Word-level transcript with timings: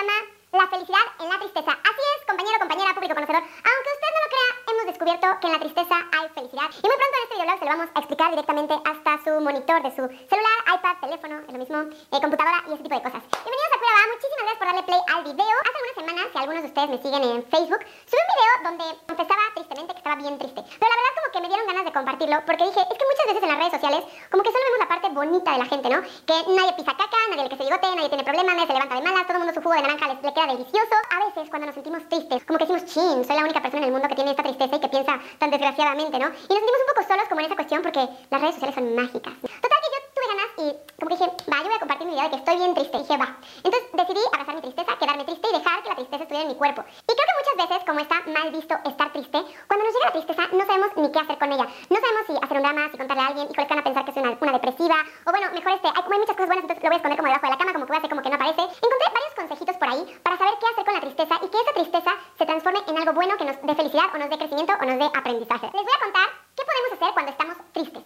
La 0.00 0.66
felicidad 0.66 1.04
en 1.20 1.28
la 1.28 1.38
tristeza. 1.38 1.72
Así 1.72 2.02
es, 2.16 2.26
compañero, 2.26 2.58
compañera, 2.58 2.94
público 2.94 3.14
conocedor. 3.14 3.44
Aunque 3.44 3.90
usted 3.92 4.10
no 4.10 4.20
lo 4.24 4.28
crea, 4.32 4.50
hemos 4.72 4.86
descubierto 4.88 5.26
que 5.40 5.46
en 5.46 5.52
la 5.52 5.60
tristeza 5.60 5.96
hay 6.16 6.26
felicidad. 6.32 6.68
Y 6.72 6.86
muy 6.88 6.96
pronto 6.96 7.14
en 7.16 7.22
este 7.22 7.34
videoblog 7.36 7.58
se 7.60 7.64
lo 7.68 7.70
vamos 7.76 7.90
a 7.92 7.98
explicar 8.00 8.30
directamente 8.30 8.74
hasta 8.80 9.10
su 9.20 9.30
monitor 9.44 9.78
de 9.84 9.90
su 9.92 10.02
celular, 10.08 10.56
iPad, 10.72 10.96
teléfono, 11.04 11.36
es 11.44 11.52
lo 11.52 11.60
mismo, 11.60 11.78
eh, 11.84 12.18
computadora 12.18 12.64
y 12.64 12.72
ese 12.72 12.82
tipo 12.82 12.96
de 12.96 13.04
cosas. 13.04 13.22
Bienvenidos 13.44 13.72
a 13.72 13.78
Cueva, 13.78 14.00
muchísimas 14.08 14.40
gracias 14.40 14.56
por 14.56 14.68
darle 14.72 14.84
play 14.88 15.00
al 15.04 15.22
video. 15.28 15.56
Hace 15.60 15.76
algunas 15.76 15.96
semanas, 16.00 16.24
si 16.32 16.36
algunos 16.40 16.62
de 16.64 16.68
ustedes 16.72 16.88
me 16.88 16.98
siguen 17.04 17.22
en 17.28 17.38
Facebook, 17.44 17.82
subí 18.08 18.20
un 18.24 18.30
video 18.32 18.52
donde 18.64 18.86
confesaba 19.04 19.42
tristemente 19.52 19.90
que 19.92 20.00
estaba 20.00 20.16
bien 20.16 20.34
triste. 20.40 20.60
Pero 20.64 20.88
la 20.88 20.96
verdad 20.96 21.12
como 21.20 21.28
que 21.30 21.40
me 21.44 21.48
dieron 21.52 21.66
ganas 21.68 21.84
de 21.84 21.92
compartirlo 21.92 22.36
porque 22.48 22.64
dije, 22.64 22.80
es 22.80 22.96
que 22.96 23.06
muchas 23.06 23.26
veces 23.28 23.42
en 23.44 23.50
las 23.52 23.58
redes 23.60 23.74
sociales 23.76 24.02
como 24.32 24.40
que 24.40 24.50
solo 24.50 24.64
vemos 24.64 24.80
la 24.82 24.90
parte 24.90 25.06
bonita 25.12 25.48
de 25.52 25.60
la 25.62 25.68
gente, 25.68 25.86
¿no? 25.92 25.98
Que 26.24 26.36
nadie 26.56 26.72
pisa 26.74 26.96
caca, 26.96 27.20
nadie 27.28 27.44
le 27.44 27.52
que 27.52 27.60
se 27.60 27.66
ligote, 27.68 27.86
nadie 27.94 28.10
tiene 28.10 28.24
problemas, 28.24 28.52
nadie 28.56 28.66
se 28.66 28.74
levanta 28.74 28.96
de 28.96 29.04
malas, 29.06 29.09
naranja 29.82 30.08
le 30.08 30.32
queda 30.32 30.46
delicioso. 30.46 30.94
A 31.10 31.26
veces 31.26 31.50
cuando 31.50 31.66
nos 31.66 31.74
sentimos 31.74 32.08
tristes, 32.08 32.44
como 32.44 32.58
que 32.58 32.66
decimos, 32.66 32.84
chin, 32.92 33.24
soy 33.24 33.36
la 33.36 33.42
única 33.42 33.60
persona 33.60 33.82
en 33.82 33.88
el 33.88 33.92
mundo 33.92 34.08
que 34.08 34.14
tiene 34.14 34.30
esta 34.30 34.42
tristeza 34.42 34.76
y 34.76 34.80
que 34.80 34.88
piensa 34.88 35.20
tan 35.38 35.50
desgraciadamente, 35.50 36.18
¿no? 36.18 36.26
Y 36.26 36.52
nos 36.52 36.60
sentimos 36.60 36.80
un 36.80 36.94
poco 36.94 37.06
solos 37.08 37.28
como 37.28 37.40
en 37.40 37.46
esa 37.46 37.56
cuestión 37.56 37.82
porque 37.82 38.08
las 38.30 38.40
redes 38.40 38.54
sociales 38.54 38.74
son 38.74 38.94
mágicas. 38.94 39.34
Total 39.40 39.78
que 39.80 39.90
yo 39.94 40.00
tuve 40.14 40.26
ganas 40.32 40.50
y 40.58 40.66
como 40.98 41.08
que 41.08 41.16
dije, 41.16 41.28
va, 41.50 41.56
yo 41.58 41.64
voy 41.64 41.76
a 41.76 41.78
compartir 41.78 42.06
mi 42.06 42.12
idea 42.14 42.24
de 42.24 42.30
que 42.30 42.36
estoy 42.36 42.56
bien 42.56 42.74
triste. 42.74 42.96
Y 42.96 43.00
dije, 43.00 43.16
va. 43.16 43.28
Entonces 43.64 43.82
decidí 43.92 44.20
abrazar 44.32 44.54
mi 44.54 44.62
tristeza, 44.62 44.98
quedarme 44.98 45.24
triste 45.24 45.48
y 45.48 45.52
dejar 45.52 45.82
que 45.82 45.88
la 45.88 45.96
tristeza 45.96 46.22
estuviera 46.22 46.44
en 46.44 46.52
mi 46.52 46.58
cuerpo. 46.58 46.84
Y 46.86 47.12
creo 47.14 47.26
que 47.28 47.36
muchas 47.40 47.56
veces, 47.62 47.78
como 47.86 48.00
está 48.00 48.16
mal 48.28 48.48
visto 48.50 48.74
estar 48.84 49.12
triste, 49.12 49.38
cuando 49.66 49.84
nos 49.84 49.94
llega 49.94 50.06
la 50.06 50.12
tristeza 50.12 50.42
no 50.52 50.66
sabemos 50.66 50.90
ni 50.96 51.12
qué 51.12 51.18
hacer 51.18 51.38
con 51.38 51.52
ella. 51.52 51.66
No 51.88 51.96
sabemos 51.96 52.22
si 52.26 52.34
hacer 52.36 52.56
un 52.56 52.62
drama, 52.62 52.88
si 52.90 52.98
contarle 52.98 53.22
a 53.22 53.26
alguien, 53.26 53.48
y 53.50 53.54
van 53.56 53.78
a 53.78 53.84
pensar 53.84 54.04
que 54.04 54.12
soy 54.12 54.22
una, 54.22 54.52
depresiva, 54.52 54.96
o 55.26 55.30
bueno, 55.30 55.46
mejor 55.52 55.72
este, 55.72 55.88
hay, 55.88 56.02
hay 56.02 56.18
muchas 56.18 56.36
cosas 56.36 56.46
buenas, 56.46 56.64
entonces 56.64 56.82
lo 56.82 56.88
voy 56.88 56.94
a 56.94 56.96
esconder 56.96 57.18
como 57.18 57.28
debajo 57.28 57.46
de 57.46 57.52
la 57.52 57.58
cama, 57.58 57.72
como 57.72 57.84
que 57.86 57.90
voy 57.90 57.96
a 57.96 57.98
hacer 57.98 58.10
como 58.10 58.22
que 58.22 58.30
no 58.30 58.36
aparece. 58.36 58.62
Encontré 58.62 59.06
varios 59.14 59.34
consejitos 59.60 59.76
por 59.76 59.88
ahí 59.88 60.20
para 60.22 60.38
saber 60.38 60.54
qué 60.58 60.66
hacer 60.66 60.84
con 60.84 60.94
la 60.94 61.00
tristeza 61.00 61.34
y 61.42 61.48
que 61.48 61.58
esa 61.60 61.72
tristeza 61.72 62.10
se 62.38 62.46
transforme 62.46 62.80
en 62.86 62.96
algo 62.96 63.12
bueno 63.12 63.36
que 63.36 63.44
nos 63.44 63.60
dé 63.60 63.74
felicidad 63.74 64.06
o 64.14 64.18
nos 64.18 64.30
dé 64.30 64.38
crecimiento 64.38 64.72
o 64.72 64.84
nos 64.84 64.98
dé 64.98 65.04
aprendizaje. 65.04 65.66
Les 65.72 65.84
voy 65.84 65.94
a 65.94 66.04
contar 66.04 66.28
qué 66.56 66.62
podemos 66.64 66.92
hacer 66.92 67.12
cuando 67.12 67.32
estamos 67.32 67.56
tristes. 67.72 68.04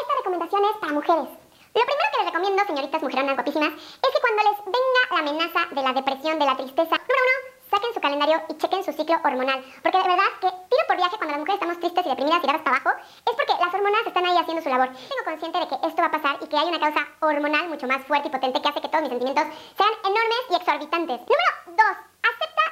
Esta 0.00 0.12
recomendación 0.18 0.64
es 0.64 0.76
para 0.80 0.92
mujeres. 0.92 1.28
Lo 1.72 1.82
primero 1.86 2.08
que 2.12 2.18
les 2.18 2.26
recomiendo, 2.32 2.66
señoritas 2.66 3.02
mujeronas 3.02 3.34
guapísimas, 3.36 3.72
es 3.72 4.10
que 4.12 4.20
cuando 4.20 4.42
les 4.50 4.58
venga 4.64 5.02
la 5.10 5.18
amenaza 5.18 5.60
de 5.70 5.82
la 5.82 5.92
depresión, 5.92 6.38
de 6.38 6.46
la 6.46 6.56
tristeza, 6.56 6.96
número 6.98 7.22
uno, 7.30 7.38
saquen 7.70 7.94
su 7.94 8.00
calendario 8.00 8.42
y 8.48 8.54
chequen 8.58 8.84
su 8.84 8.92
ciclo 8.92 9.16
hormonal. 9.24 9.64
Porque 9.82 9.98
de 9.98 10.08
verdad 10.08 10.30
que 10.40 10.48
por 10.90 10.96
viaje 10.96 11.16
cuando 11.18 11.36
las 11.36 11.38
mujeres 11.38 11.54
estamos 11.54 11.78
tristes 11.78 12.04
y 12.04 12.08
deprimidas 12.08 12.42
y 12.42 12.46
dar 12.48 12.56
hasta 12.56 12.70
abajo, 12.70 12.90
es 12.98 13.34
porque 13.36 13.54
las 13.64 13.72
hormonas 13.72 14.04
están 14.04 14.26
ahí 14.26 14.36
haciendo 14.36 14.60
su 14.60 14.68
labor. 14.70 14.88
Tengo 14.88 15.24
consciente 15.24 15.60
de 15.60 15.68
que 15.68 15.86
esto 15.86 16.02
va 16.02 16.08
a 16.08 16.10
pasar 16.10 16.36
y 16.42 16.48
que 16.48 16.58
hay 16.58 16.66
una 16.66 16.80
causa 16.80 17.06
hormonal 17.20 17.68
mucho 17.68 17.86
más 17.86 18.02
fuerte 18.06 18.26
y 18.26 18.30
potente 18.32 18.60
que 18.60 18.68
hace 18.68 18.80
que 18.80 18.88
todos 18.88 19.02
mis 19.02 19.10
sentimientos 19.10 19.44
sean 19.78 19.94
enormes 20.02 20.42
y 20.50 20.54
exorbitantes. 20.56 21.20
Número 21.20 21.78
dos, 21.78 21.96
acepta 21.96 22.09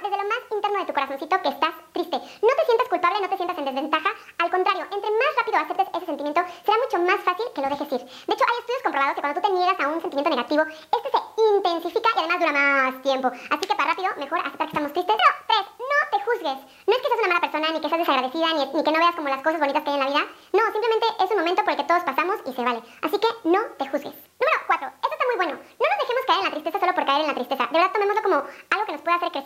desde 0.02 0.16
lo 0.16 0.28
más 0.28 0.42
interno 0.50 0.78
de 0.78 0.86
tu 0.86 0.92
corazoncito 0.92 1.42
que 1.42 1.48
estás 1.48 1.74
triste. 1.92 2.16
No 2.16 2.52
te 2.54 2.64
sientas 2.66 2.88
culpable, 2.88 3.20
no 3.20 3.28
te 3.28 3.36
sientas 3.36 3.58
en 3.58 3.64
desventaja. 3.64 4.10
Al 4.38 4.50
contrario, 4.50 4.84
entre 4.90 5.10
más 5.10 5.32
rápido 5.36 5.58
aceptes 5.58 5.88
ese 5.94 6.06
sentimiento, 6.06 6.40
será 6.64 6.78
mucho 6.78 6.98
más 7.04 7.20
fácil 7.24 7.46
que 7.54 7.60
lo 7.60 7.68
dejes 7.68 7.92
ir. 7.92 8.02
De 8.04 8.34
hecho, 8.34 8.44
hay 8.46 8.58
estudios 8.60 8.82
comprobados 8.82 9.14
que 9.14 9.20
cuando 9.20 9.40
tú 9.40 9.46
te 9.46 9.54
niegas 9.54 9.80
a 9.80 9.88
un 9.88 10.00
sentimiento 10.00 10.30
negativo, 10.30 10.62
este 10.62 11.08
se 11.10 11.20
intensifica 11.54 12.08
y 12.14 12.18
además 12.18 12.38
dura 12.40 12.52
más 12.52 13.02
tiempo. 13.02 13.28
Así 13.28 13.64
que 13.66 13.74
para 13.74 13.90
rápido, 13.90 14.08
mejor 14.16 14.38
aceptar 14.40 14.66
que 14.66 14.72
estamos 14.72 14.92
tristes. 14.92 15.16
Pero, 15.18 15.32
tres, 15.48 15.64
no 15.78 15.98
te 16.10 16.18
juzgues. 16.24 16.58
No 16.86 16.92
es 16.94 17.00
que 17.02 17.08
seas 17.08 17.20
una 17.20 17.28
mala 17.28 17.40
persona, 17.40 17.66
ni 17.72 17.80
que 17.80 17.88
seas 17.88 18.00
desagradecida, 18.00 18.48
ni, 18.54 18.64
ni 18.72 18.82
que 18.84 18.92
no 18.92 18.98
veas 18.98 19.16
como 19.16 19.28
las 19.28 19.42
cosas 19.42 19.60
bonitas 19.60 19.82
que 19.82 19.90
hay 19.90 19.96
en 19.98 20.04
la 20.04 20.10
vida. 20.10 20.24
No, 20.52 20.62
simplemente 20.72 21.06
es 21.24 21.30
un 21.30 21.38
momento 21.38 21.62
por 21.64 21.72
el 21.72 21.78
que 21.78 21.88
todos 21.88 22.04
pasamos 22.04 22.36
y 22.46 22.52
se 22.52 22.62
vale. 22.62 22.80
Así 23.02 23.16
que 23.18 23.30
no 23.44 23.60
te 23.78 23.88
juzgues. 23.88 24.14
Número 24.38 24.58
cuatro, 24.66 24.88
esto 25.02 25.14
está 25.14 25.24
muy 25.26 25.36
bueno. 25.36 25.54
No 25.58 25.86
nos 25.88 25.98
dejemos 25.98 26.24
caer 26.26 26.38
en 26.38 26.44
la 26.44 26.50
tristeza 26.52 26.78
solo 26.78 26.94
por 26.94 27.04
caer 27.06 27.20
en 27.22 27.26
la 27.26 27.34
tristeza. 27.34 27.66
De 27.66 27.78
verdad, 27.78 27.92
tomémoslo 27.92 28.22
como 28.22 28.38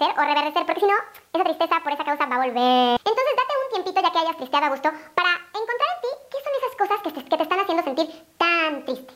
o 0.01 0.23
reverdecer, 0.23 0.65
porque 0.65 0.81
si 0.81 0.87
no, 0.87 0.97
esa 1.33 1.45
tristeza 1.45 1.81
por 1.83 1.93
esa 1.93 2.05
causa 2.05 2.27
va 2.27 2.37
a 2.37 2.47
volver. 2.47 3.01
Entonces, 3.05 3.33
date 3.37 3.53
un 3.53 3.73
tiempito 3.73 4.01
ya 4.01 4.11
que 4.11 4.19
hayas 4.19 4.37
tristeado 4.37 4.67
a 4.67 4.71
gusto 4.71 4.89
para 5.15 5.33
encontrar 5.53 5.89
en 5.95 6.01
ti 6.03 6.11
qué 6.31 6.39
son 6.41 6.53
esas 6.59 6.75
cosas 6.77 6.99
que 7.03 7.11
te, 7.13 7.29
que 7.29 7.37
te 7.37 7.43
están 7.43 7.61
haciendo 7.61 7.83
sentir 7.83 8.09
tan 8.39 8.85
triste. 8.85 9.13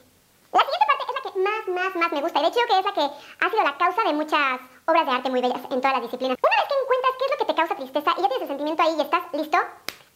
La 0.52 0.60
siguiente 0.60 0.86
parte 0.86 1.04
es 1.04 1.14
la 1.16 1.22
que 1.24 1.38
más, 1.40 1.62
más, 1.68 1.96
más 1.96 2.12
me 2.12 2.20
gusta 2.20 2.38
y 2.38 2.42
de 2.42 2.48
hecho 2.48 2.60
que 2.68 2.78
es 2.78 2.84
la 2.84 2.92
que 2.92 3.06
ha 3.06 3.50
sido 3.50 3.62
la 3.62 3.76
causa 3.76 4.02
de 4.04 4.14
muchas 4.14 4.60
obras 4.86 5.06
de 5.06 5.12
arte 5.12 5.30
muy 5.30 5.40
bellas 5.40 5.60
en 5.70 5.80
todas 5.80 5.92
las 5.92 6.02
disciplinas. 6.02 6.38
Una 6.40 6.56
vez 6.56 6.68
que 6.68 6.76
encuentras 6.80 7.12
qué 7.18 7.24
es 7.24 7.30
lo 7.30 7.38
que 7.38 7.52
te 7.52 7.54
causa 7.56 7.74
tristeza 7.74 8.10
y 8.16 8.22
ya 8.22 8.28
tienes 8.28 8.42
el 8.42 8.48
sentimiento 8.48 8.82
ahí 8.82 8.94
y 8.96 9.02
estás 9.02 9.22
listo, 9.32 9.58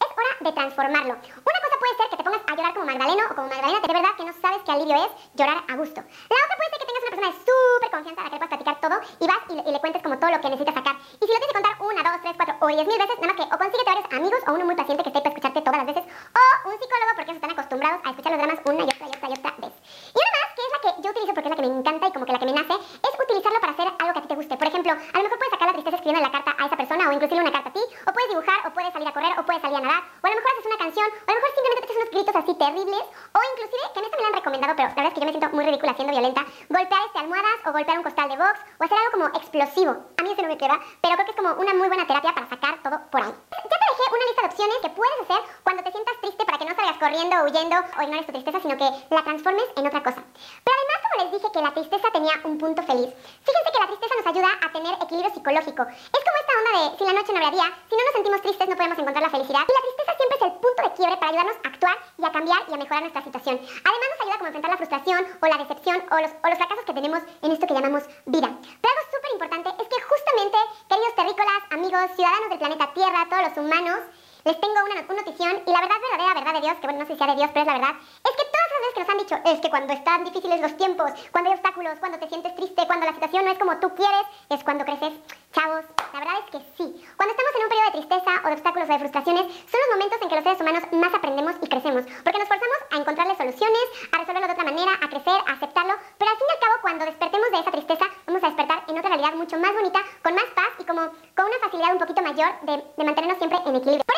es 0.00 0.10
hora 0.16 0.32
de 0.40 0.52
transformarlo. 0.52 1.12
Una 1.12 1.60
cosa 1.60 1.76
puede 1.78 1.96
ser 1.96 2.08
que 2.08 2.16
te 2.16 2.24
pongas 2.24 2.40
a 2.46 2.56
llorar 2.56 2.72
como 2.72 2.86
Magdaleno 2.86 3.22
o 3.28 3.34
como 3.34 3.48
Magdalena, 3.48 3.80
de 3.80 3.92
verdad 3.92 4.16
que 4.16 4.24
no 4.24 4.32
sabes 4.40 4.60
qué 4.64 4.72
alivio 4.72 4.96
es 4.96 5.10
llorar 5.34 5.60
a 5.68 5.76
gusto. 5.76 6.00
La 6.00 6.40
otra 6.40 6.56
puede 6.56 6.70
ser 6.70 6.78
que 6.80 6.88
tengas 6.88 7.02
una 7.04 7.10
persona 7.10 7.28
de 7.28 7.36
súper 7.44 7.90
confianza 7.90 8.20
a 8.20 8.24
la 8.24 8.30
que 8.30 8.36
le 8.36 8.40
puedas 8.40 8.54
platicar 8.56 8.76
todo 8.80 8.96
y 9.20 9.24
vas 9.28 9.42
y 9.50 9.54
le, 9.60 9.62
y 9.68 9.72
le, 9.76 9.80
cuentes 9.80 10.02
como 10.02 10.16
todo 10.16 10.30
lo 10.30 10.40
que 10.40 10.48
necesitas 10.48 10.74
sacar. 10.74 10.96
Y 10.96 11.24
si 11.26 11.32
lo 11.32 11.36
tienes 11.36 11.52
que 11.52 11.58
contar 11.60 11.74
una, 11.84 12.00
dos, 12.00 12.16
tres, 12.24 12.34
cuatro 12.40 12.54
o 12.60 12.66
diez 12.72 12.86
mil 12.88 12.96
veces, 12.96 13.16
nada 13.20 13.28
más 13.28 13.36
que 13.36 13.44
o 13.44 13.56
consíguete 13.60 13.90
varios 13.92 14.08
amigos 14.08 14.40
o 14.46 14.50
uno 14.56 14.64
muy 14.64 14.76
paciente 14.76 15.02
que 15.04 15.10
esté 15.12 15.20
para 15.20 15.32
escucharte 15.36 15.60
todas 15.60 15.78
las 15.84 15.88
veces 15.92 16.04
o 16.08 16.42
un 16.64 16.76
psicólogo 16.80 17.12
porque 17.12 17.28
ellos 17.28 17.40
están 17.44 17.52
acostumbrados 17.52 18.00
a 18.00 18.08
escuchar 18.08 18.30
los 18.32 18.40
dramas 18.40 18.60
una 18.64 18.80
y 18.80 18.88
otra 18.88 19.04
y 19.04 19.12
otra 19.12 19.28
y 19.28 19.34
otra 19.36 19.52
vez. 19.60 19.74
Y 20.16 20.16
una 20.16 20.30
más, 20.32 20.48
que 20.56 20.62
es 20.64 20.72
la 20.72 20.80
que 20.80 20.90
yo 21.04 21.08
utilizo 21.12 21.32
porque 21.36 21.48
es 21.48 21.52
la 21.52 21.58
que 21.60 21.66
me 21.68 21.72
encanta 21.76 22.04
y 22.08 22.12
como 22.16 22.24
que 22.24 22.32
la 22.32 22.40
que 22.40 22.48
me 22.48 22.56
nace, 22.56 22.74
es 22.80 23.12
utilizarlo 23.20 23.60
para 23.60 23.72
hacer 23.76 23.88
algo 24.00 24.12
que 24.16 24.20
a 24.20 24.22
ti 24.24 24.28
te 24.32 24.38
guste. 24.40 24.56
Por 24.56 24.68
ejemplo, 24.68 24.92
a 24.92 25.16
lo 25.20 25.24
mejor 25.24 25.36
puedes 25.36 25.52
sacar 25.52 25.66
la 25.68 25.76
tristeza 25.76 25.96
escribiendo 26.00 26.24
la 26.24 26.32
carta 26.32 26.56
a 26.56 26.66
esa 26.66 26.76
persona 26.76 27.08
o 27.08 27.12
inclusive 27.12 27.40
una 27.40 27.52
carta 27.52 27.68
a 27.68 27.72
ti, 27.72 27.84
o 27.84 28.10
puedes 28.12 28.30
dibujar, 28.30 28.58
o 28.66 28.70
puedes 28.72 28.92
salir 28.92 29.08
a 29.08 29.12
correr, 29.12 29.34
o 29.38 29.42
puedes 29.44 29.62
salir 29.62 29.76
a 29.78 29.80
nadar, 29.80 30.02
o 30.20 30.24
a 30.26 30.30
lo 30.30 30.36
mejor 30.36 30.50
haces 30.50 30.66
una 30.66 30.78
canción, 30.78 31.08
o 31.10 31.28
a 31.28 31.32
lo 31.32 31.38
mejor 31.38 31.50
simplemente 31.54 31.80
te 31.80 31.86
haces 31.86 31.96
unos 32.00 32.10
gritos 32.10 32.36
así 32.36 32.52
terribles, 32.54 33.04
o 33.32 33.38
inclusive, 33.52 33.84
que 33.92 33.98
en 34.00 34.04
esto 34.04 34.16
me 34.16 34.22
lo 34.22 34.28
han 34.28 34.38
recomendado, 34.40 34.72
pero 34.76 34.88
la 34.88 34.94
verdad 34.94 35.10
es 35.10 35.14
que 35.14 35.20
yo 35.20 35.26
me 35.26 35.34
siento 35.34 35.48
muy 35.56 35.64
ridícula 35.64 35.94
siendo 35.94 36.12
violenta, 36.12 36.42
golpear 36.68 37.02
este 37.06 37.18
almohadas 37.20 37.58
o 37.66 37.72
golpear 37.72 37.96
un 37.98 38.04
costal 38.04 38.28
de 38.28 38.36
box, 38.36 38.56
o 38.78 38.84
hacer 38.84 38.98
algo 38.98 39.10
como 39.16 39.26
explosivo. 39.38 39.92
A 40.18 40.22
mí 40.22 40.28
eso 40.32 40.42
no 40.42 40.48
me 40.48 40.58
queda, 40.58 40.76
pero 41.00 41.14
creo 41.14 41.26
que 41.26 41.32
es 41.32 41.40
como 41.40 41.50
una 41.56 41.72
muy 41.74 41.88
buena 41.88 42.06
terapia 42.06 42.32
para 42.34 42.48
sacar 42.48 42.82
todo 42.82 42.96
por 43.10 43.20
ahí. 43.22 43.32
Ya 43.32 43.76
te 43.80 43.86
dejé 43.90 44.04
una 44.10 44.26
lista 44.28 44.42
de 44.42 44.48
opciones 44.48 44.78
que 44.82 44.90
puedes 44.90 45.18
hacer 45.24 45.40
cuando 45.64 45.82
te 45.82 45.90
sientas 45.92 46.20
triste 46.20 46.44
para 46.44 46.58
que 46.58 46.66
no 46.66 46.74
salgas 46.74 46.98
corriendo 46.98 47.34
o 47.40 47.44
huyendo 47.48 47.76
o 47.76 48.02
ignores 48.02 48.26
tu 48.26 48.32
tristeza, 48.32 48.60
sino 48.60 48.76
que 48.76 48.88
la 49.10 49.22
transformes 49.24 49.68
en 49.76 49.86
otra 49.86 50.02
cosa. 50.02 50.20
Pero 50.64 50.76
además, 50.76 50.98
como 51.02 51.14
les 51.24 51.32
dije 51.32 51.52
que 51.52 51.62
la 51.62 51.72
tristeza 51.74 52.08
tenía 52.12 52.39
un 52.50 52.58
punto 52.58 52.82
feliz, 52.82 53.08
fíjense 53.46 53.70
que 53.72 53.80
la 53.80 53.86
tristeza 53.86 54.14
nos 54.18 54.26
ayuda 54.26 54.50
a 54.60 54.72
tener 54.72 54.94
equilibrio 55.00 55.32
psicológico. 55.32 55.82
Es 55.86 56.22
como 56.26 56.36
esta 56.42 56.52
onda 56.58 56.72
de 56.74 56.98
si 56.98 57.04
la 57.04 57.14
noche 57.14 57.32
no 57.32 57.38
habría 57.38 57.54
día, 57.54 57.68
si 57.88 57.94
no 57.94 58.02
nos 58.04 58.14
sentimos 58.14 58.42
tristes 58.42 58.68
no 58.68 58.76
podemos 58.76 58.98
encontrar 58.98 59.22
la 59.22 59.30
felicidad. 59.30 59.62
Y 59.62 59.72
la 59.72 59.84
tristeza 59.86 60.12
siempre 60.18 60.36
es 60.36 60.44
el 60.50 60.54
punto 60.58 60.80
de 60.82 60.92
quiebre 60.98 61.16
para 61.16 61.30
ayudarnos 61.30 61.56
a 61.62 61.68
actuar 61.68 61.96
y 62.18 62.24
a 62.24 62.32
cambiar 62.32 62.60
y 62.68 62.72
a 62.74 62.76
mejorar 62.76 63.02
nuestra 63.02 63.22
situación. 63.22 63.56
Además 63.56 64.08
nos 64.10 64.20
ayuda 64.20 64.36
como 64.38 64.46
a 64.46 64.50
enfrentar 64.50 64.70
la 64.70 64.80
frustración 64.80 65.20
o 65.40 65.46
la 65.46 65.58
decepción 65.62 65.96
o 66.10 66.16
los, 66.20 66.30
o 66.30 66.46
los 66.50 66.58
fracasos 66.58 66.84
que 66.84 66.94
tenemos 66.98 67.20
en 67.42 67.50
esto 67.52 67.66
que 67.66 67.74
llamamos 67.74 68.02
vida. 68.26 68.48
Pero 68.50 68.90
algo 68.90 69.04
súper 69.14 69.30
importante 69.38 69.68
es 69.70 69.86
que 69.86 69.98
justamente, 70.02 70.58
queridos 70.90 71.14
terrícolas, 71.14 71.62
amigos, 71.70 72.04
ciudadanos 72.18 72.48
del 72.50 72.58
planeta 72.58 72.92
Tierra, 72.94 73.28
todos 73.30 73.42
los 73.46 73.56
humanos, 73.62 74.00
les 74.44 74.60
tengo 74.60 74.74
una, 74.84 75.02
notición 75.02 75.62
y 75.66 75.70
la 75.70 75.80
verdad 75.80 75.96
verdadera, 76.00 76.34
verdad 76.34 76.54
de 76.54 76.60
Dios, 76.60 76.74
que 76.80 76.86
bueno, 76.86 77.00
no 77.00 77.06
sé 77.06 77.12
si 77.12 77.18
sea 77.18 77.26
de 77.28 77.36
Dios, 77.36 77.50
pero 77.52 77.60
es 77.60 77.66
la 77.66 77.78
verdad, 77.78 77.94
es 78.00 78.36
que 78.36 78.46
todas 78.48 78.68
las 78.70 78.80
veces 78.80 78.94
que 78.94 79.00
nos 79.00 79.10
han 79.10 79.18
dicho, 79.18 79.36
es 79.44 79.60
que 79.60 79.70
cuando 79.70 79.92
están 79.92 80.24
difíciles 80.24 80.60
los 80.60 80.76
tiempos, 80.76 81.10
cuando 81.32 81.50
hay 81.50 81.56
obstáculos, 81.56 81.98
cuando 81.98 82.18
te 82.18 82.28
sientes 82.28 82.54
triste, 82.54 82.86
cuando 82.86 83.06
la 83.06 83.12
situación 83.12 83.44
no 83.44 83.52
es 83.52 83.58
como 83.58 83.76
tú 83.78 83.94
quieres, 83.94 84.24
es 84.48 84.64
cuando 84.64 84.84
creces. 84.84 85.12
Chavos, 85.52 85.84
la 86.12 86.18
verdad 86.20 86.34
es 86.46 86.50
que 86.50 86.58
sí. 86.78 86.86
Cuando 87.16 87.34
estamos 87.34 87.52
en 87.56 87.62
un 87.62 87.68
periodo 87.68 87.86
de 87.90 87.98
tristeza 87.98 88.30
o 88.44 88.46
de 88.46 88.54
obstáculos 88.54 88.88
o 88.88 88.92
de 88.92 88.98
frustraciones, 89.00 89.42
son 89.66 89.80
los 89.82 89.90
momentos 89.98 90.18
en 90.22 90.28
que 90.28 90.34
los 90.36 90.44
seres 90.44 90.60
humanos 90.60 90.82
más 90.92 91.14
aprendemos 91.14 91.54
y 91.60 91.66
crecemos, 91.66 92.04
porque 92.22 92.38
nos 92.38 92.48
forzamos 92.48 92.80
a 92.90 92.96
encontrarle 92.96 93.34
soluciones, 93.34 93.84
a 94.12 94.18
resolverlo 94.18 94.46
de 94.46 94.54
otra 94.54 94.64
manera, 94.64 94.92
a 94.94 95.08
crecer, 95.10 95.38
a 95.46 95.52
aceptarlo, 95.58 95.94
pero 96.18 96.30
al 96.30 96.38
fin 96.38 96.46
y 96.48 96.54
al 96.54 96.60
cabo, 96.62 96.74
cuando 96.82 97.04
despertemos 97.04 97.50
de 97.50 97.58
esa 97.58 97.70
tristeza, 97.72 98.06
vamos 98.26 98.42
a 98.44 98.46
despertar 98.46 98.84
en 98.86 98.98
otra 98.98 99.10
realidad 99.10 99.34
mucho 99.34 99.58
más 99.58 99.74
bonita, 99.74 100.00
con 100.22 100.34
más 100.34 100.48
paz 100.54 100.70
y 100.78 100.84
como 100.84 101.02
con 101.34 101.46
una 101.46 101.58
facilidad 101.60 101.92
un 101.92 101.98
poquito 101.98 102.22
mayor 102.22 102.50
de 102.62 103.04
mantenernos 103.04 103.38
siempre 103.38 103.58
en 103.66 103.76
equilibrio. 103.76 104.09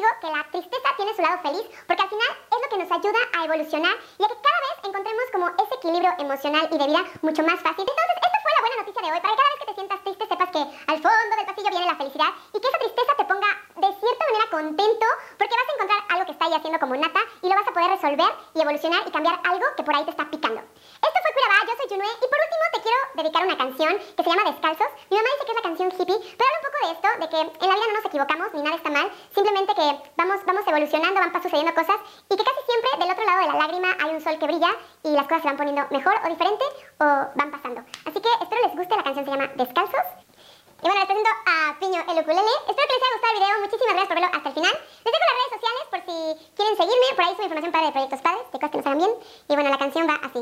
Digo 0.00 0.12
que 0.20 0.32
la 0.32 0.42
tristeza 0.50 0.88
tiene 0.96 1.14
su 1.14 1.20
lado 1.20 1.38
feliz, 1.42 1.64
porque 1.86 2.02
al 2.02 2.08
final 2.08 2.30
es 2.32 2.58
lo 2.62 2.68
que 2.72 2.78
nos 2.80 2.90
ayuda 2.90 3.20
a 3.36 3.44
evolucionar 3.44 3.94
y 4.16 4.24
a 4.24 4.28
que 4.28 4.38
cada 4.40 4.60
vez 4.64 4.74
encontremos 4.88 5.24
como 5.32 5.46
ese 5.60 5.74
equilibrio 5.76 6.12
emocional 6.18 6.64
y 6.72 6.78
de 6.78 6.86
vida 6.88 7.04
mucho 7.20 7.42
más 7.44 7.60
fácil. 7.60 7.84
Entonces, 7.84 8.16
esta 8.16 8.38
fue 8.40 8.52
la 8.56 8.62
buena 8.64 8.76
noticia 8.80 9.02
de 9.04 9.12
hoy, 9.12 9.20
para 9.20 9.32
que 9.34 9.40
cada 9.40 9.50
vez 9.50 9.58
que 9.60 9.68
te 9.68 9.74
sientas 9.74 10.00
triste 10.04 10.24
sepas 10.26 10.50
que 10.50 10.62
al 10.64 10.98
fondo 11.04 11.36
del 11.36 11.46
pasillo 11.46 11.70
viene 11.70 11.86
la 11.86 12.00
felicidad 12.00 12.30
y 12.54 12.60
que 12.60 12.68
esa 12.68 12.80
tristeza 12.80 13.12
te 13.16 13.24
ponga 13.28 13.50
de 13.76 13.90
manera 13.92 14.19
contento 14.50 15.06
porque 15.38 15.54
vas 15.54 15.68
a 15.68 15.74
encontrar 15.74 16.00
algo 16.10 16.26
que 16.26 16.32
está 16.32 16.44
ahí 16.46 16.54
haciendo 16.54 16.78
como 16.78 16.96
nata 16.96 17.20
y 17.42 17.48
lo 17.48 17.54
vas 17.54 17.68
a 17.68 17.72
poder 17.72 17.90
resolver 17.90 18.30
y 18.54 18.60
evolucionar 18.60 19.02
y 19.06 19.10
cambiar 19.10 19.40
algo 19.44 19.66
que 19.76 19.82
por 19.82 19.94
ahí 19.94 20.04
te 20.04 20.10
está 20.10 20.28
picando. 20.28 20.60
Esto 20.60 21.18
fue 21.22 21.32
Curabá, 21.32 21.58
yo 21.66 21.74
soy 21.78 21.88
Junue 21.88 22.10
y 22.10 22.26
por 22.28 22.40
último 22.42 22.64
te 22.74 22.80
quiero 22.82 22.98
dedicar 23.14 23.42
una 23.46 23.56
canción 23.56 23.92
que 23.96 24.22
se 24.22 24.30
llama 24.30 24.50
Descalzos. 24.50 24.90
Mi 25.10 25.16
mamá 25.16 25.28
dice 25.32 25.44
que 25.46 25.52
es 25.52 25.58
la 25.58 25.66
canción 25.68 25.88
hippie, 25.94 26.18
pero 26.36 26.48
habla 26.50 26.58
un 26.60 26.66
poco 26.66 26.78
de 26.80 26.92
esto, 26.92 27.08
de 27.20 27.26
que 27.30 27.40
en 27.40 27.68
la 27.68 27.74
vida 27.74 27.86
no 27.86 27.94
nos 27.94 28.04
equivocamos 28.04 28.48
ni 28.54 28.62
nada 28.62 28.76
está 28.76 28.90
mal, 28.90 29.06
simplemente 29.34 29.74
que 29.74 29.88
vamos, 30.16 30.38
vamos 30.44 30.64
evolucionando, 30.66 31.20
van 31.20 31.32
sucediendo 31.42 31.74
cosas 31.74 31.98
y 32.28 32.36
que 32.36 32.44
casi 32.44 32.60
siempre 32.66 32.90
del 32.98 33.10
otro 33.14 33.24
lado 33.24 33.40
de 33.40 33.48
la 33.54 33.58
lágrima 33.62 33.88
hay 34.02 34.10
un 34.14 34.20
sol 34.20 34.38
que 34.38 34.46
brilla 34.46 34.70
y 35.04 35.10
las 35.14 35.26
cosas 35.30 35.42
se 35.42 35.48
van 35.48 35.56
poniendo 35.56 35.86
mejor 35.90 36.14
o 36.24 36.28
diferente 36.28 36.64
o 36.98 37.04
van 37.34 37.50
pasando. 37.50 37.80
Así 38.04 38.20
que 38.20 38.30
espero 38.42 38.60
les 38.66 38.76
guste, 38.76 38.96
la 38.96 39.04
canción 39.04 39.24
se 39.24 39.30
llama 39.30 39.50
Descalzos. 39.56 40.29
Y 40.82 40.86
bueno, 40.86 41.00
les 41.00 41.06
presento 41.06 41.30
a 41.46 41.78
Piño 41.78 42.00
el 42.00 42.18
ukulele. 42.20 42.54
Espero 42.66 42.88
que 42.88 42.94
les 42.94 43.02
haya 43.04 43.12
gustado 43.12 43.32
el 43.32 43.40
video. 43.40 43.60
Muchísimas 43.60 43.94
gracias 43.94 44.08
por 44.08 44.16
verlo 44.16 44.30
hasta 44.32 44.48
el 44.48 44.54
final. 44.54 44.74
Les 45.04 45.12
dejo 45.12 45.26
las 45.28 45.36
redes 45.36 45.52
sociales 45.60 45.84
por 45.90 46.00
si 46.00 46.16
quieren 46.56 46.76
seguirme. 46.76 47.06
Por 47.16 47.24
ahí 47.24 47.32
subo 47.34 47.42
información 47.42 47.72
padre 47.72 47.86
de 47.86 47.92
proyectos 47.92 48.20
padres, 48.22 48.42
de 48.50 48.58
cosas 48.58 48.70
que 48.70 48.78
nos 48.78 48.86
hagan 48.86 48.98
bien. 48.98 49.12
Y 49.48 49.54
bueno, 49.54 49.70
la 49.70 49.78
canción 49.78 50.08
va 50.08 50.16
así. 50.24 50.40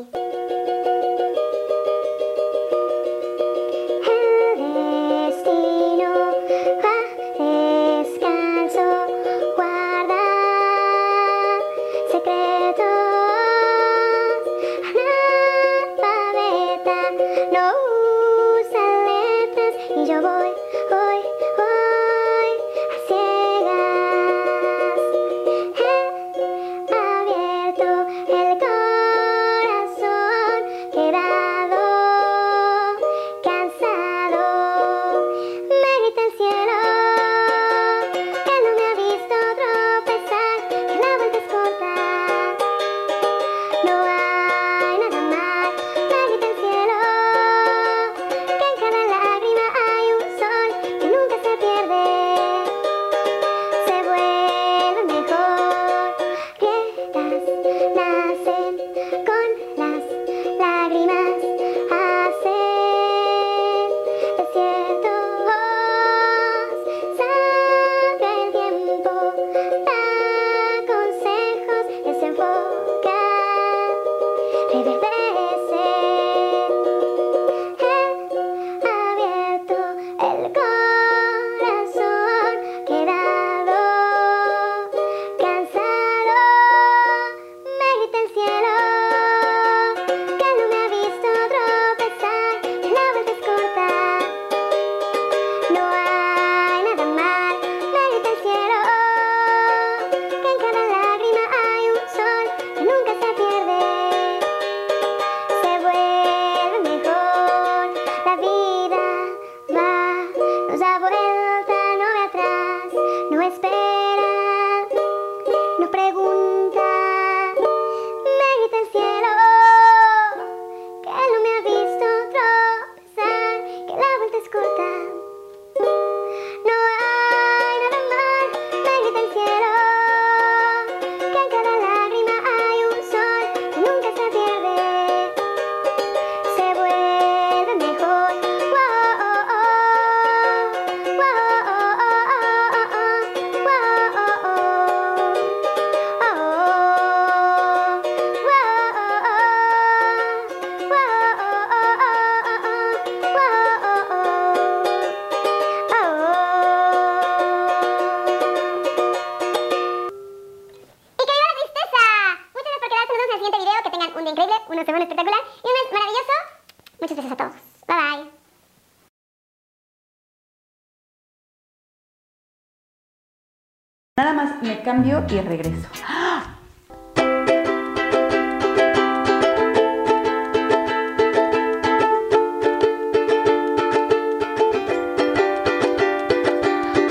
Y 175.31 175.41
regreso. 175.41 175.89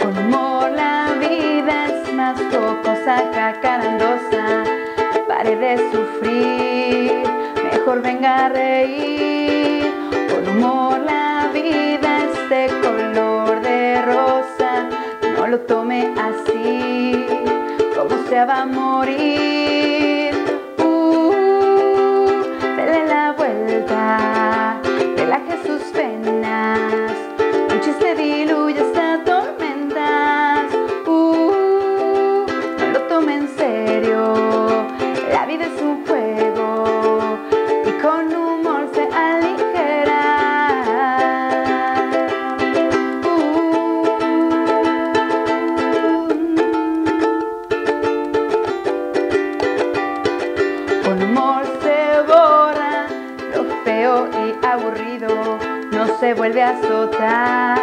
Humor 0.03 0.71
la 0.71 1.13
vida 1.19 1.85
es 1.85 2.13
más 2.13 2.37
jocosa, 2.51 3.29
cacarandosa. 3.33 4.63
Pare 5.27 5.55
de 5.55 5.77
sufrir, 5.91 7.23
mejor 7.71 8.01
venga 8.01 8.45
a 8.45 8.49
reír. 8.49 9.93
Con 10.29 10.57
humor 10.57 10.99
la 10.99 11.49
vida 11.53 12.25
es 12.25 12.49
de 12.49 12.67
color 12.81 13.61
de 13.61 14.01
rosa. 14.01 14.89
No 15.37 15.47
lo 15.47 15.59
tome 15.61 16.13
así, 16.17 17.27
se 18.29 18.45
va 18.45 18.61
a 18.61 18.65
morir. 18.65 20.33
Uh, 20.77 22.43
dele 22.75 23.07
la 23.07 23.33
vuelta, 23.37 24.79
relaje 25.15 25.57
sus 25.65 25.81
penas. 25.93 27.11
Un 27.71 27.79
chiste 27.81 28.15
diluye 28.15 28.86
se 56.19 56.33
vuelve 56.33 56.63
a 56.63 56.69
azotar 56.71 57.77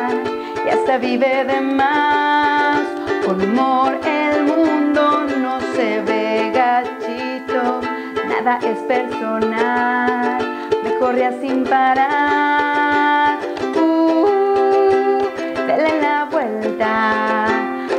y 0.67 0.69
hasta 0.69 0.99
vive 0.99 1.45
de 1.45 1.61
más. 1.61 2.81
Con 3.25 3.41
humor 3.41 3.99
el 4.05 4.45
mundo 4.45 5.27
no 5.39 5.61
se 5.75 6.01
ve 6.03 6.51
gachito, 6.53 7.81
nada 8.29 8.59
es 8.59 8.79
personal, 8.81 10.39
mejor 10.83 11.17
ya 11.17 11.33
sin 11.41 11.65
parar. 11.65 13.39
Uh, 13.77 15.23
dele 15.67 16.01
la 16.03 16.29
vuelta, 16.31 17.47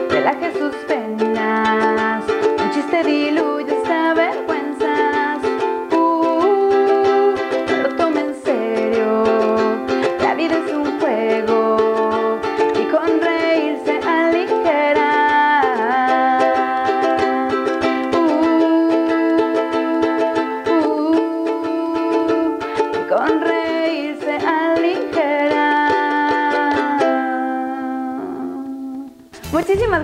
relaje 0.09 0.53
sus 0.59 0.75
penas, 0.87 2.23
un 2.61 2.71
chiste 2.71 3.03
diluye 3.03 3.74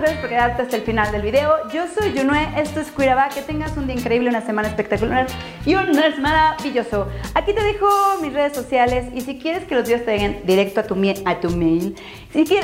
gracias 0.02 0.20
por 0.20 0.30
quedarte 0.30 0.62
hasta 0.62 0.76
el 0.76 0.82
final 0.82 1.12
del 1.12 1.22
video. 1.22 1.68
Yo 1.72 1.84
soy 1.86 2.12
Yunue, 2.12 2.60
esto 2.60 2.80
es 2.80 2.90
Cuiraba. 2.90 3.28
Que 3.28 3.40
tengas 3.40 3.76
un 3.76 3.86
día 3.86 3.94
increíble, 3.94 4.28
una 4.28 4.40
semana 4.40 4.66
espectacular 4.66 5.28
y 5.64 5.76
un 5.76 5.92
mes 5.92 6.18
maravilloso. 6.18 7.06
Aquí 7.34 7.52
te 7.52 7.62
dejo 7.62 7.86
mis 8.20 8.32
redes 8.32 8.52
sociales 8.52 9.06
y 9.14 9.20
si 9.20 9.38
quieres 9.38 9.64
que 9.64 9.76
los 9.76 9.84
videos 9.84 10.04
te 10.04 10.12
lleguen 10.12 10.42
directo 10.44 10.80
a 10.80 10.82
tu, 10.82 10.96
a 11.24 11.40
tu 11.40 11.50
mail, 11.50 11.94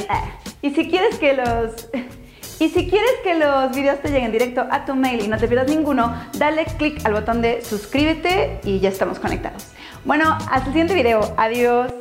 ah, 0.09 0.25
y 0.63 0.71
si 0.71 0.89
quieres 0.89 1.19
que 1.19 1.35
los... 1.35 1.89
Y 2.61 2.71
si 2.71 2.91
quieres 2.91 3.13
que 3.23 3.37
los 3.37 3.71
videos 3.71 4.03
te 4.03 4.09
lleguen 4.09 4.33
directo 4.33 4.67
a 4.69 4.85
tu 4.85 4.97
mail 4.97 5.25
y 5.25 5.29
no 5.29 5.39
te 5.39 5.47
pierdas 5.47 5.69
ninguno, 5.69 6.13
dale 6.39 6.65
click 6.65 7.07
al 7.07 7.13
botón 7.13 7.41
de 7.41 7.63
suscríbete 7.63 8.59
y 8.65 8.81
ya 8.81 8.89
estamos 8.89 9.21
conectados. 9.21 9.69
Bueno, 10.05 10.37
hasta 10.51 10.67
el 10.67 10.73
siguiente 10.73 10.95
video. 10.95 11.21
Adiós. 11.37 11.98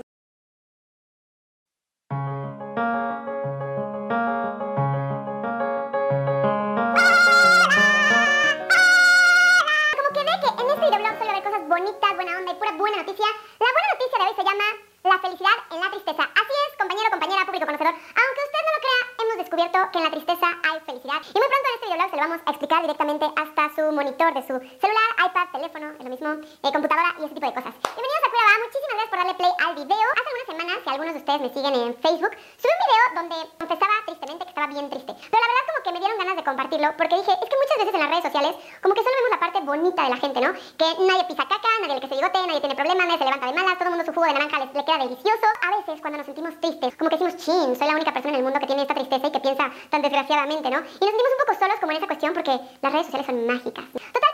De 24.08 24.42
su 24.42 24.56
celular, 24.80 25.10
iPad, 25.20 25.52
teléfono, 25.52 25.92
es 25.92 26.00
lo 26.00 26.10
mismo, 26.10 26.30
eh, 26.64 26.72
computadora 26.72 27.12
y 27.20 27.26
ese 27.28 27.36
tipo 27.36 27.46
de 27.46 27.54
cosas. 27.54 27.76
Bienvenidos 27.84 28.24
a 28.24 28.30
Cueva, 28.32 28.54
muchísimas 28.64 28.96
gracias 28.96 29.12
por 29.12 29.20
darle 29.20 29.36
play 29.36 29.54
al 29.68 29.76
video. 29.76 30.08
Hace 30.16 30.30
algunas 30.32 30.48
semanas, 30.48 30.76
si 30.80 30.88
algunos 30.88 31.12
de 31.12 31.20
ustedes 31.20 31.42
me 31.44 31.50
siguen 31.52 31.74
en 31.76 31.92
Facebook, 32.00 32.34
subí 32.56 32.72
un 32.72 32.84
video 32.88 33.04
donde 33.20 33.38
confesaba 33.60 33.92
tristemente 34.08 34.48
que 34.48 34.52
estaba 34.56 34.68
bien 34.72 34.88
triste. 34.88 35.12
Pero 35.12 35.44
la 35.44 35.50
verdad 35.52 35.64
como 35.68 35.80
que 35.84 35.92
me 35.92 36.00
dieron 36.00 36.18
ganas 36.24 36.36
de 36.40 36.44
compartirlo 36.48 36.88
porque 36.96 37.20
dije, 37.20 37.34
es 37.36 37.50
que 37.52 37.60
muchas 37.60 37.78
veces 37.84 37.92
en 37.92 38.00
las 38.00 38.12
redes 38.16 38.28
sociales 38.32 38.54
como 38.80 38.96
que 38.96 39.04
solo 39.04 39.16
vemos 39.20 39.32
la 39.36 39.42
parte 39.44 39.60
bonita 39.68 40.02
de 40.08 40.12
la 40.16 40.20
gente, 40.24 40.40
¿no? 40.40 40.50
Que 40.56 40.88
nadie 41.04 41.28
pisa 41.28 41.44
caca, 41.44 41.72
nadie 41.84 42.00
le 42.00 42.02
crece 42.08 42.16
bigote, 42.16 42.40
nadie 42.48 42.64
tiene 42.64 42.80
problemas, 42.80 43.04
nadie 43.12 43.20
se 43.20 43.28
levanta 43.28 43.48
de 43.52 43.56
malas, 43.60 43.76
todo 43.76 43.92
el 43.92 43.92
mundo 43.92 44.08
su 44.08 44.16
jugo 44.16 44.24
de 44.24 44.36
naranja 44.40 44.56
le 44.64 44.86
queda 44.88 45.04
delicioso. 45.04 45.48
Veces 45.88 46.02
cuando 46.02 46.18
nos 46.18 46.26
sentimos 46.26 46.60
tristes, 46.60 46.98
como 46.98 47.10
que 47.10 47.16
decimos, 47.16 47.38
chin, 47.38 47.74
soy 47.74 47.88
la 47.88 47.94
única 47.94 48.12
persona 48.12 48.34
en 48.34 48.40
el 48.40 48.44
mundo 48.44 48.60
que 48.60 48.68
tiene 48.68 48.82
esta 48.82 48.94
tristeza 48.94 49.28
y 49.28 49.32
que 49.32 49.40
piensa 49.40 49.72
tan 49.90 50.02
desgraciadamente, 50.02 50.70
¿no? 50.70 50.80
Y 50.80 50.82
nos 50.82 51.12
sentimos 51.16 51.32
un 51.32 51.46
poco 51.46 51.58
solos 51.58 51.80
como 51.80 51.92
en 51.94 51.98
esa 52.00 52.08
cuestión 52.08 52.34
porque 52.34 52.60
las 52.82 52.92
redes 52.92 53.06
sociales 53.06 53.26
son 53.26 53.48
mágicas 53.48 53.86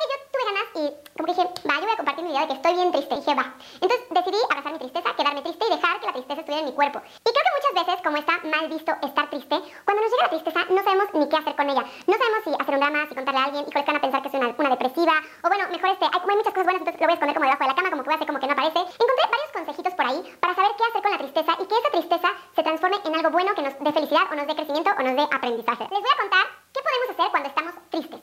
que 0.04 0.10
yo 0.10 0.18
tuve 0.34 0.46
ganas 0.50 0.68
y 0.73 0.73
como 1.16 1.26
que 1.28 1.34
dije, 1.34 1.46
va, 1.70 1.76
yo 1.76 1.86
voy 1.86 1.94
a 1.94 1.98
compartir 1.98 2.24
mi 2.24 2.32
video 2.32 2.42
de 2.42 2.48
que 2.48 2.54
estoy 2.54 2.74
bien 2.74 2.92
triste. 2.92 3.14
Y 3.14 3.20
dije, 3.20 3.36
va. 3.36 3.54
Entonces 3.82 4.00
decidí 4.10 4.40
abrazar 4.50 4.74
mi 4.74 4.80
tristeza, 4.80 5.16
quedarme 5.16 5.42
triste 5.42 5.66
y 5.66 5.70
dejar 5.76 6.00
que 6.00 6.08
la 6.08 6.14
tristeza 6.14 6.40
estuviera 6.42 6.62
en 6.64 6.70
mi 6.70 6.76
cuerpo. 6.76 7.00
Y 7.00 7.30
creo 7.30 7.44
que 7.46 7.56
muchas 7.58 7.74
veces, 7.86 8.02
como 8.04 8.18
está 8.18 8.34
mal 8.44 8.66
visto 8.70 8.92
estar 9.02 9.30
triste, 9.30 9.56
cuando 9.86 10.02
nos 10.02 10.12
llega 10.12 10.24
la 10.24 10.34
tristeza 10.34 10.60
no 10.70 10.84
sabemos 10.84 11.08
ni 11.14 11.30
qué 11.30 11.38
hacer 11.38 11.56
con 11.56 11.70
ella. 11.70 11.84
No 12.08 12.14
sabemos 12.18 12.40
si 12.44 12.52
hacer 12.54 12.74
un 12.74 12.82
drama, 12.82 13.06
si 13.08 13.16
contarle 13.16 13.40
a 13.40 13.44
alguien, 13.46 13.66
y 13.68 13.72
que 13.72 13.80
a 13.80 14.02
pensar 14.02 14.22
que 14.22 14.30
soy 14.30 14.40
una, 14.40 14.70
depresiva. 14.70 15.14
O 15.44 15.48
bueno, 15.48 15.64
mejor 15.70 15.90
este, 15.92 16.06
hay, 16.06 16.20
hay 16.20 16.36
muchas 16.36 16.54
cosas 16.54 16.66
buenas, 16.66 16.82
entonces 16.82 17.02
lo 17.02 17.08
voy 17.08 17.14
a 17.14 17.18
esconder 17.18 17.36
como 17.36 17.46
debajo 17.46 17.64
de 17.64 17.70
la 17.70 17.76
cama, 17.76 17.90
como 17.90 18.02
que 18.04 18.10
voy 18.10 18.14
a 18.14 18.18
hacer 18.18 18.28
como 18.28 18.40
que 18.40 18.48
no 18.48 18.54
aparece. 18.54 18.80
Encontré 18.80 19.24
varios 19.30 19.52
consejitos 19.54 19.94
por 19.94 20.06
ahí 20.08 20.20
para 20.42 20.56
saber 20.56 20.72
qué 20.78 20.84
hacer 20.84 21.02
con 21.02 21.12
la 21.12 21.22
tristeza 21.22 21.52
y 21.62 21.66
que 21.68 21.76
esa 21.78 21.92
tristeza 21.94 22.30
se 22.56 22.64
transforme 22.64 22.98
en 23.06 23.14
algo 23.16 23.30
bueno 23.30 23.54
que 23.54 23.62
nos 23.62 23.74
dé 23.80 23.92
felicidad 23.92 24.26
o 24.32 24.36
nos 24.36 24.48
dé 24.48 24.56
crecimiento 24.56 24.90
o 24.98 25.02
nos 25.04 25.16
dé 25.16 25.24
aprendizaje. 25.24 25.84
Les 25.94 26.02
voy 26.02 26.14
a 26.14 26.22
contar 26.22 26.46
qué 26.74 26.80
podemos 26.82 27.08
hacer 27.14 27.28
cuando 27.32 27.50
estamos 27.50 27.74
tristes. 27.90 28.22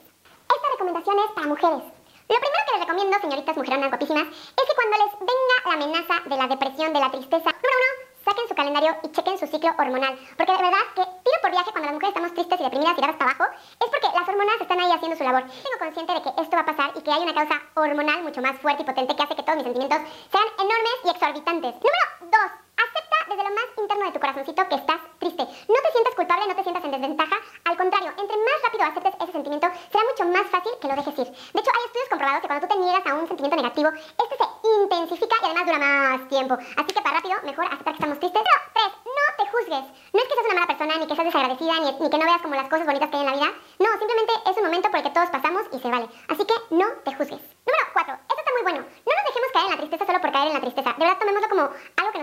Esta 0.50 0.66
recomendación 0.74 1.16
es 1.18 1.30
para 1.32 1.46
mujeres. 1.46 1.99
Lo 2.30 2.38
primero 2.38 2.62
que 2.64 2.78
les 2.78 2.86
recomiendo, 2.86 3.18
señoritas 3.18 3.56
mujeronas 3.56 3.90
guapísimas, 3.90 4.28
es 4.30 4.64
que 4.64 4.74
cuando 4.78 4.96
les 5.02 5.18
venga 5.18 5.56
la 5.66 5.72
amenaza 5.74 6.14
de 6.30 6.36
la 6.36 6.46
depresión, 6.46 6.92
de 6.92 7.00
la 7.00 7.10
tristeza, 7.10 7.50
número 7.50 7.74
uno, 7.82 7.90
saquen 8.24 8.46
su 8.46 8.54
calendario 8.54 8.94
y 9.02 9.08
chequen 9.10 9.36
su 9.36 9.48
ciclo 9.48 9.74
hormonal. 9.76 10.14
Porque 10.38 10.52
de 10.52 10.62
verdad 10.62 10.86
que 10.94 11.02
tiro 11.02 11.38
por 11.42 11.50
viaje 11.50 11.72
cuando 11.72 11.90
las 11.90 11.94
mujeres 11.94 12.14
estamos 12.14 12.34
tristes 12.34 12.60
y 12.60 12.62
deprimidas 12.62 12.94
y 12.96 13.00
para 13.00 13.34
abajo, 13.34 13.44
es 13.50 13.90
porque 13.90 14.14
las 14.14 14.28
hormonas 14.28 14.60
están 14.60 14.78
ahí 14.78 14.92
haciendo 14.92 15.16
su 15.18 15.24
labor. 15.24 15.42
Tengo 15.42 15.78
consciente 15.80 16.14
de 16.14 16.22
que 16.22 16.30
esto 16.38 16.54
va 16.54 16.62
a 16.62 16.70
pasar 16.70 16.92
y 16.94 17.00
que 17.02 17.10
hay 17.10 17.22
una 17.22 17.34
causa 17.34 17.56
hormonal 17.74 18.22
mucho 18.22 18.40
más 18.40 18.54
fuerte 18.62 18.82
y 18.82 18.86
potente 18.86 19.16
que 19.16 19.22
hace 19.24 19.34
que 19.34 19.42
todos 19.42 19.56
mis 19.56 19.66
sentimientos 19.66 19.98
sean 20.30 20.48
enormes 20.54 20.96
y 21.02 21.10
exorbitantes. 21.10 21.74
Número 21.82 22.30
dos, 22.30 22.50
desde 23.30 23.44
lo 23.46 23.54
más 23.54 23.68
interno 23.78 24.04
de 24.06 24.12
tu 24.12 24.20
corazoncito 24.20 24.68
que 24.68 24.74
estás 24.74 25.00
triste. 25.18 25.42
No 25.46 25.78
te 25.78 25.90
sientas 25.94 26.14
culpable, 26.14 26.48
no 26.48 26.56
te 26.56 26.62
sientas 26.62 26.84
en 26.84 26.90
desventaja. 26.90 27.36
Al 27.64 27.76
contrario, 27.76 28.10
entre 28.18 28.36
más 28.36 28.58
rápido 28.64 28.84
aceptes 28.84 29.14
ese 29.22 29.32
sentimiento, 29.32 29.68
será 29.90 30.04
mucho 30.04 30.24
más 30.34 30.46
fácil 30.50 30.72
que 30.80 30.88
lo 30.88 30.96
dejes 30.96 31.18
ir. 31.18 31.28
De 31.30 31.60
hecho, 31.60 31.70
hay 31.70 31.84
estudios 31.86 32.10
comprobados 32.10 32.40
que 32.42 32.48
cuando 32.48 32.66
tú 32.66 32.74
te 32.74 32.80
niegas 32.80 33.06
a 33.06 33.14
un 33.14 33.28
sentimiento 33.28 33.56
negativo, 33.56 33.88
este 33.94 34.34
se 34.34 34.46
intensifica 34.82 35.36
y 35.40 35.44
además 35.46 35.66
dura 35.66 35.78
más 35.78 36.28
tiempo. 36.28 36.54
Así 36.54 36.90
que 36.90 37.00
para 37.00 37.16
rápido, 37.16 37.36
mejor 37.46 37.64
aceptar 37.66 37.94
que 37.94 37.98
estamos 38.02 38.18
tristes. 38.18 38.42
Pero, 38.42 38.58
tres, 38.74 38.90
no 39.06 39.24
te 39.38 39.44
juzgues. 39.50 39.86
No 40.12 40.18
es 40.18 40.26
que 40.26 40.34
seas 40.34 40.46
una 40.50 40.54
mala 40.58 40.66
persona, 40.66 40.92
ni 40.98 41.06
que 41.06 41.14
seas 41.14 41.28
desagradecida, 41.30 41.74
ni, 41.80 42.10
que 42.10 42.18
no 42.18 42.26
veas 42.26 42.42
como 42.42 42.54
las 42.58 42.68
cosas 42.68 42.86
bonitas 42.86 43.08
que 43.10 43.16
hay 43.16 43.22
en 43.22 43.30
la 43.30 43.38
vida. 43.38 43.50
No, 43.78 43.88
simplemente 43.94 44.32
es 44.50 44.56
un 44.58 44.64
momento 44.66 44.90
por 44.90 44.98
el 44.98 45.04
que 45.06 45.14
todos 45.14 45.30
pasamos 45.30 45.62
y 45.70 45.78
se 45.78 45.88
vale. 45.88 46.06
Así 46.28 46.42
que 46.44 46.56
no 46.74 46.86
te 47.06 47.14
juzgues. 47.14 47.42
Número 47.62 47.84
cuatro, 47.92 48.14
esto 48.14 48.40
está 48.42 48.52
muy 48.58 48.62
bueno. 48.66 48.80
No 48.82 49.12
nos 49.14 49.26
dejemos 49.30 49.50
caer 49.52 49.66
en 49.66 49.70
la 49.70 49.80
tristeza 49.80 50.06
solo 50.06 50.20
por 50.20 50.32
caer 50.32 50.48
en 50.48 50.54
la 50.54 50.60
tristeza. 50.60 50.90
De 50.96 51.04
verdad, 51.04 51.18
tomémoslo 51.18 51.48
como 51.48 51.64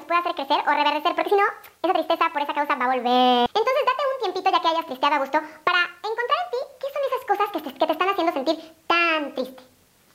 puede 0.08 0.20
hacer 0.22 0.36
crecer 0.36 0.60
o 0.66 0.72
reverdecer, 0.72 1.14
porque 1.16 1.30
si 1.30 1.36
no, 1.36 1.48
esa 1.84 1.94
tristeza 1.94 2.30
por 2.32 2.42
esa 2.42 2.54
causa 2.54 2.76
va 2.76 2.86
a 2.86 2.96
volver. 2.96 3.48
Entonces, 3.52 3.84
date 3.86 4.04
un 4.08 4.22
tiempito 4.24 4.50
ya 4.50 4.62
que 4.62 4.68
hayas 4.68 4.86
tristeado 4.88 5.16
a 5.16 5.20
gusto 5.20 5.40
para 5.64 5.82
encontrar 6.02 6.40
en 6.44 6.50
ti 6.52 6.62
qué 6.80 6.88
son 6.90 7.04
esas 7.08 7.24
cosas 7.28 7.48
que 7.52 7.60
te, 7.62 7.74
que 7.78 7.86
te 7.86 7.92
están 7.92 8.10
haciendo 8.10 8.34
sentir 8.34 8.58
tan 8.88 9.36
triste. 9.36 9.64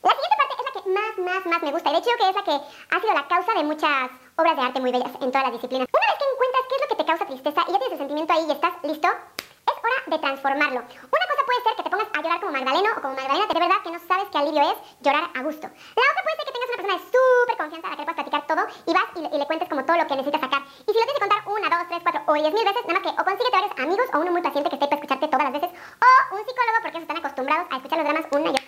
La 0.03 0.11
siguiente 0.11 0.37
parte 0.37 0.55
es 0.59 0.65
la 0.67 0.73
que 0.73 0.91
más, 0.91 1.13
más, 1.19 1.47
más 1.47 1.63
me 1.63 1.71
gusta. 1.71 1.91
Y 1.91 1.93
de 1.93 1.99
hecho, 2.01 2.11
que 2.19 2.29
es 2.29 2.35
la 2.35 2.43
que 2.43 2.57
ha 2.59 3.01
sido 3.01 3.15
la 3.15 3.29
causa 3.29 3.53
de 3.55 3.65
muchas 3.65 4.11
obras 4.37 4.57
de 4.57 4.63
arte 4.63 4.81
muy 4.81 4.91
bellas 4.91 5.13
en 5.21 5.31
todas 5.31 5.45
las 5.45 5.53
disciplinas. 5.53 5.87
Una 5.87 6.07
vez 6.11 6.19
que 6.19 6.27
encuentras 6.27 6.65
qué 6.69 6.75
es 6.75 6.83
lo 6.83 6.89
que 6.89 6.97
te 6.97 7.07
causa 7.07 7.27
tristeza 7.27 7.61
y 7.69 7.73
ya 7.73 7.79
tienes 7.79 7.93
el 7.93 7.99
sentimiento 7.99 8.33
ahí 8.33 8.45
y 8.49 8.53
estás 8.53 8.75
listo, 8.83 9.09
es 9.09 9.77
hora 9.79 9.99
de 10.07 10.19
transformarlo. 10.19 10.81
Una 10.81 11.27
cosa 11.31 11.43
puede 11.47 11.63
ser 11.63 11.77
que 11.77 11.83
te 11.85 11.91
pongas 11.91 12.09
a 12.13 12.23
llorar 12.23 12.41
como 12.41 12.53
Magdaleno 12.53 12.91
o 12.97 13.01
como 13.01 13.15
Magdalena, 13.15 13.47
de 13.47 13.61
verdad 13.61 13.83
que 13.85 13.91
no 13.93 14.01
sabes 14.09 14.27
qué 14.33 14.39
alivio 14.39 14.63
es 14.63 14.79
llorar 15.01 15.31
a 15.35 15.43
gusto 15.43 15.69
otra 16.13 16.23
puede 16.23 16.37
ser 16.37 16.47
que 16.47 16.53
tengas 16.53 16.69
una 16.69 16.77
persona 16.77 16.95
de 16.99 17.05
súper 17.13 17.57
confianza 17.57 17.87
a 17.87 17.91
la 17.91 17.97
que 17.97 18.03
le 18.03 18.07
puedas 18.07 18.21
platicar 18.23 18.47
todo 18.47 18.62
y 18.87 18.93
vas 18.93 19.09
y 19.17 19.39
le, 19.39 19.47
cuentes 19.47 19.69
como 19.69 19.85
todo 19.85 19.97
lo 19.97 20.07
que 20.07 20.17
necesitas 20.17 20.41
sacar. 20.41 20.63
Y 20.63 20.91
si 20.91 20.99
lo 20.99 21.05
tienes 21.05 21.15
que 21.15 21.25
contar 21.25 21.41
una, 21.47 21.69
dos, 21.69 21.89
tres, 21.89 22.01
cuatro 22.03 22.23
o 22.27 22.35
diez 22.35 22.53
mil 22.53 22.65
veces, 22.65 22.83
nada 22.87 23.01
más 23.01 23.05
que 23.05 23.13
o 23.21 23.25
consíguete 23.25 23.57
varios 23.57 23.79
amigos 23.79 24.07
o 24.15 24.21
uno 24.21 24.31
muy 24.33 24.43
paciente 24.43 24.69
que 24.71 24.77
esté 24.77 24.87
para 24.87 25.01
escucharte 25.01 25.29
todas 25.29 25.45
las 25.45 25.55
veces, 25.61 25.71
o 25.73 26.35
un 26.37 26.43
psicólogo 26.45 26.79
porque 26.83 26.97
ellos 26.97 27.09
están 27.09 27.19
acostumbrados 27.19 27.67
a 27.71 27.77
escuchar 27.77 27.99
los 27.99 28.07
dramas 28.07 28.27
una 28.33 28.47
y 28.47 28.49
otra 28.51 28.62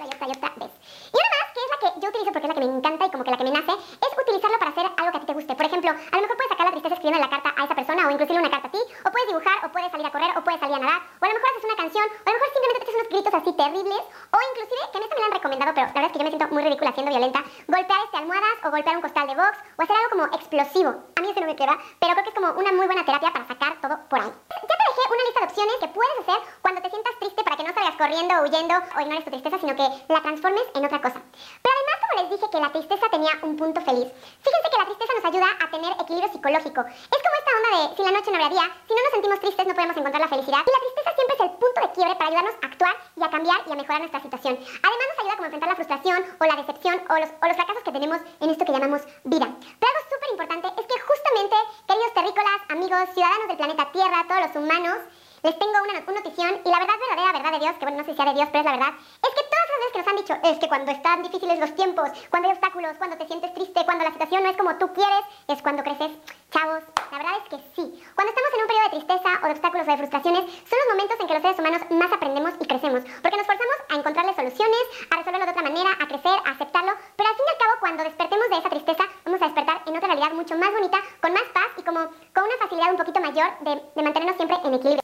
huyendo 28.54 28.74
o 28.96 29.00
ignores 29.00 29.24
tu 29.24 29.30
tristeza, 29.30 29.58
sino 29.58 29.74
que 29.74 29.86
la 30.08 30.22
transformes 30.22 30.62
en 30.74 30.84
otra 30.84 31.00
cosa. 31.02 31.20
Pero 31.62 31.74
además, 31.74 31.96
como 32.00 32.22
les 32.22 32.30
dije 32.30 32.50
que 32.50 32.60
la 32.60 32.70
tristeza 32.70 33.06
tenía 33.10 33.32
un 33.42 33.56
punto 33.56 33.80
feliz, 33.80 34.08
fíjense 34.14 34.68
que 34.70 34.78
la 34.78 34.86
tristeza 34.86 35.12
nos 35.14 35.24
ayuda 35.24 35.48
a 35.58 35.70
tener 35.70 35.92
equilibrio 36.00 36.32
psicológico. 36.32 36.80
Es 36.86 37.20
como 37.24 37.34
esta 37.34 37.52
onda 37.58 37.70
de 37.74 37.96
si 37.96 38.02
la 38.02 38.12
noche 38.12 38.30
no 38.30 38.36
habría 38.38 38.54
día, 38.54 38.66
si 38.86 38.94
no 38.94 39.02
nos 39.02 39.12
sentimos 39.12 39.40
tristes 39.40 39.66
no 39.66 39.74
podemos 39.74 39.96
encontrar 39.96 40.22
la 40.22 40.28
felicidad. 40.28 40.62
Y 40.62 40.70
la 40.70 40.82
tristeza 40.84 41.10
siempre 41.14 41.34
es 41.34 41.42
el 41.42 41.52
punto 41.58 41.78
de 41.82 41.90
quiebre 41.94 42.14
para 42.14 42.28
ayudarnos 42.30 42.54
a 42.54 42.66
actuar 42.66 42.94
y 43.16 43.22
a 43.24 43.30
cambiar 43.30 43.58
y 43.66 43.72
a 43.72 43.74
mejorar 43.74 44.00
nuestra 44.00 44.20
situación. 44.22 44.54
Además 44.54 45.06
nos 45.10 45.18
ayuda 45.18 45.34
como 45.34 45.44
a 45.44 45.50
enfrentar 45.50 45.68
la 45.68 45.78
frustración 45.78 46.18
o 46.38 46.44
la 46.44 46.56
decepción 46.62 46.94
o 47.10 47.14
los, 47.18 47.30
o 47.42 47.44
los 47.50 47.56
fracasos 47.58 47.82
que 47.82 47.92
tenemos 47.92 48.18
en 48.40 48.50
esto 48.50 48.64
que 48.64 48.72
llamamos 48.72 49.02
vida. 49.24 49.48
Pero 49.50 49.90
algo 49.90 50.02
súper 50.06 50.30
importante 50.30 50.66
es 50.78 50.86
que 50.86 50.96
justamente, 51.02 51.56
queridos 51.90 52.14
terrícolas, 52.14 52.60
amigos, 52.70 53.02
ciudadanos 53.14 53.48
del 53.48 53.58
planeta 53.58 53.90
Tierra, 53.90 54.26
todos 54.28 54.42
los 54.46 54.54
humanos, 54.54 54.98
les 55.44 55.58
tengo 55.58 55.76
una, 55.76 56.00
una 56.00 56.20
notición 56.24 56.58
y 56.64 56.68
la 56.70 56.78
verdad 56.80 56.96
verdadera, 56.96 57.32
verdad 57.36 57.52
de 57.52 57.58
Dios, 57.60 57.76
que 57.76 57.84
bueno, 57.84 57.98
no 57.98 58.04
sé 58.04 58.12
si 58.12 58.16
sea 58.16 58.24
de 58.24 58.32
Dios, 58.32 58.48
pero 58.50 58.60
es 58.60 58.64
la 58.64 58.76
verdad, 58.80 58.94
es 58.96 59.32
que 59.36 59.44
todas 59.44 59.66
las 59.68 59.78
veces 59.78 59.92
que 59.92 59.98
nos 60.00 60.08
han 60.08 60.16
dicho, 60.16 60.34
es 60.40 60.58
que 60.58 60.68
cuando 60.68 60.90
están 60.90 61.22
difíciles 61.22 61.58
los 61.60 61.74
tiempos, 61.76 62.08
cuando 62.30 62.48
hay 62.48 62.54
obstáculos, 62.56 62.96
cuando 62.96 63.18
te 63.18 63.26
sientes 63.28 63.52
triste, 63.52 63.84
cuando 63.84 64.04
la 64.04 64.12
situación 64.12 64.42
no 64.42 64.48
es 64.48 64.56
como 64.56 64.74
tú 64.80 64.88
quieres, 64.96 65.20
es 65.48 65.60
cuando 65.60 65.84
creces. 65.84 66.16
Chavos, 66.48 66.80
la 67.12 67.18
verdad 67.18 67.34
es 67.44 67.48
que 67.50 67.58
sí. 67.76 67.84
Cuando 68.14 68.32
estamos 68.32 68.50
en 68.56 68.60
un 68.62 68.68
periodo 68.72 68.84
de 68.88 68.96
tristeza 68.96 69.30
o 69.42 69.44
de 69.44 69.52
obstáculos 69.52 69.84
o 69.86 69.90
de 69.90 69.98
frustraciones, 69.98 70.42
son 70.64 70.78
los 70.80 70.88
momentos 70.96 71.16
en 71.20 71.26
que 71.28 71.34
los 71.34 71.42
seres 71.44 71.58
humanos 71.60 71.82
más 71.92 72.12
aprendemos 72.12 72.52
y 72.56 72.64
crecemos, 72.64 73.02
porque 73.20 73.36
nos 73.36 73.46
forzamos 73.46 73.78
a 73.90 73.94
encontrarle 74.00 74.32
soluciones, 74.32 74.84
a 75.12 75.16
resolverlo 75.20 75.44
de 75.44 75.52
otra 75.52 75.68
manera, 75.68 75.90
a 75.92 76.08
crecer, 76.08 76.38
a 76.40 76.50
aceptarlo, 76.56 76.92
pero 77.20 77.28
al 77.28 77.36
fin 77.36 77.44
y 77.44 77.52
al 77.52 77.60
cabo, 77.60 77.72
cuando 77.84 78.00
despertemos 78.04 78.48
de 78.48 78.56
esa 78.64 78.70
tristeza, 78.72 79.04
vamos 79.28 79.42
a 79.42 79.44
despertar 79.44 79.76
en 79.84 79.92
otra 79.92 80.08
realidad 80.08 80.32
mucho 80.32 80.56
más 80.56 80.72
bonita, 80.72 80.98
con 81.20 81.36
más 81.36 81.44
paz 81.52 81.68
y 81.76 81.82
como 81.84 82.00
con 82.32 82.48
una 82.48 82.56
facilidad 82.64 82.96
un 82.96 82.96
poquito 82.96 83.20
mayor 83.20 83.50
de, 83.60 83.76
de 83.92 84.02
mantenernos 84.02 84.40
siempre 84.40 84.56
en 84.64 84.72
equilibrio. 84.72 85.03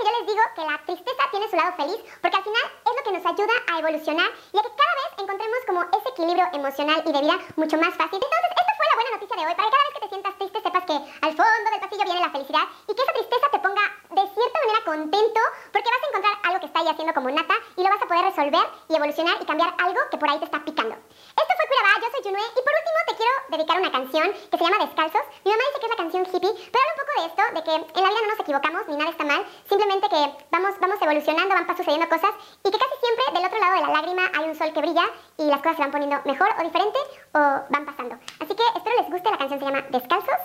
Que 0.00 0.06
yo 0.06 0.18
les 0.18 0.26
digo 0.28 0.42
que 0.56 0.64
la 0.64 0.80
tristeza 0.86 1.22
tiene 1.30 1.50
su 1.50 1.56
lado 1.56 1.76
feliz, 1.76 2.00
porque 2.22 2.36
al 2.36 2.42
final 2.42 2.62
es 2.88 2.92
lo 2.96 3.02
que 3.04 3.12
nos 3.12 3.26
ayuda 3.26 3.52
a 3.68 3.78
evolucionar 3.80 4.30
y 4.50 4.56
a 4.58 4.62
que 4.62 4.72
cada 4.72 4.94
vez 4.96 5.10
encontremos 5.20 5.60
como 5.66 5.80
ese 5.92 6.08
equilibrio 6.08 6.46
emocional 6.54 7.02
y 7.04 7.12
de 7.12 7.20
vida 7.20 7.36
mucho 7.56 7.76
más 7.76 7.92
fácil. 8.00 8.16
Entonces, 8.16 8.48
esta 8.48 8.72
fue 8.80 8.86
la 8.88 8.96
buena 8.96 9.10
noticia 9.20 9.36
de 9.36 9.44
hoy, 9.44 9.54
para 9.54 9.68
que 9.68 9.76
cada 9.76 9.84
vez 9.84 9.92
que 9.92 9.99
sientas 10.10 10.36
triste 10.36 10.60
sepas 10.60 10.84
que 10.84 10.92
al 10.92 11.32
fondo 11.38 11.70
del 11.70 11.80
pasillo 11.80 12.04
viene 12.04 12.20
la 12.20 12.30
felicidad 12.30 12.66
y 12.88 12.94
que 12.94 13.02
esa 13.02 13.12
tristeza 13.14 13.46
te 13.50 13.60
ponga 13.60 13.82
de 14.10 14.26
cierta 14.34 14.58
manera 14.66 14.84
contento, 14.84 15.40
porque 15.70 15.86
vas 15.86 16.02
a 16.02 16.08
encontrar 16.10 16.34
algo 16.42 16.60
que 16.60 16.66
está 16.66 16.80
ahí 16.80 16.88
haciendo 16.90 17.14
como 17.14 17.30
nata 17.30 17.54
y 17.78 17.82
lo 17.82 17.88
vas 17.88 18.02
a 18.02 18.10
poder 18.10 18.24
resolver 18.26 18.66
y 18.90 18.96
evolucionar 18.98 19.38
y 19.40 19.46
cambiar 19.46 19.70
algo 19.78 20.00
que 20.10 20.18
por 20.18 20.28
ahí 20.28 20.38
te 20.42 20.50
está 20.50 20.58
picando. 20.66 20.98
Esto 20.98 21.52
fue 21.54 21.66
Curaba, 21.70 22.02
yo 22.02 22.08
soy 22.10 22.22
Junue 22.26 22.42
y 22.42 22.60
por 22.66 22.74
último 22.74 22.98
te 23.06 23.14
quiero 23.14 23.34
dedicar 23.54 23.76
una 23.78 23.92
canción 23.94 24.26
que 24.50 24.58
se 24.58 24.64
llama 24.66 24.82
Descalzos. 24.82 25.24
Mi 25.46 25.50
mamá 25.54 25.62
dice 25.70 25.78
que 25.78 25.86
es 25.86 25.94
la 25.94 26.02
canción 26.02 26.22
hippie, 26.26 26.54
pero 26.74 26.82
habla 26.82 26.94
un 26.94 27.00
poco 27.00 27.12
de 27.14 27.26
esto, 27.30 27.42
de 27.54 27.60
que 27.62 27.74
en 27.78 28.02
la 28.02 28.10
vida 28.10 28.22
no 28.26 28.30
nos 28.34 28.40
equivocamos 28.42 28.82
ni 28.90 28.96
nada 28.98 29.10
está 29.14 29.24
mal, 29.24 29.46
simplemente 29.70 30.10
que 30.10 30.22
vamos, 30.50 30.74
vamos 30.82 30.98
evolucionando, 30.98 31.54
van 31.54 31.70
sucediendo 31.70 32.10
cosas 32.10 32.34
y 32.66 32.68
que 32.70 32.78
casi 32.82 32.94
siempre 32.98 33.24
del 33.30 33.46
otro 33.46 33.58
lado 33.62 33.74
de 33.78 33.82
la 33.86 33.94
lágrima 33.94 34.26
hay 34.34 34.44
un 34.50 34.58
sol 34.58 34.72
que 34.74 34.82
brilla 34.82 35.06
y 35.38 35.46
las 35.46 35.62
cosas 35.62 35.76
se 35.78 35.82
van 35.86 35.94
poniendo 35.94 36.18
mejor 36.26 36.50
o 36.58 36.62
diferente 36.66 36.98
o 37.30 37.38
van 37.70 37.86
pasando. 37.86 38.18
Así 38.42 38.52
que 38.58 38.66
espero 38.74 38.96
les 38.98 39.10
guste, 39.10 39.29
se 39.58 39.64
llama 39.64 39.82
Descalzos. 39.90 40.42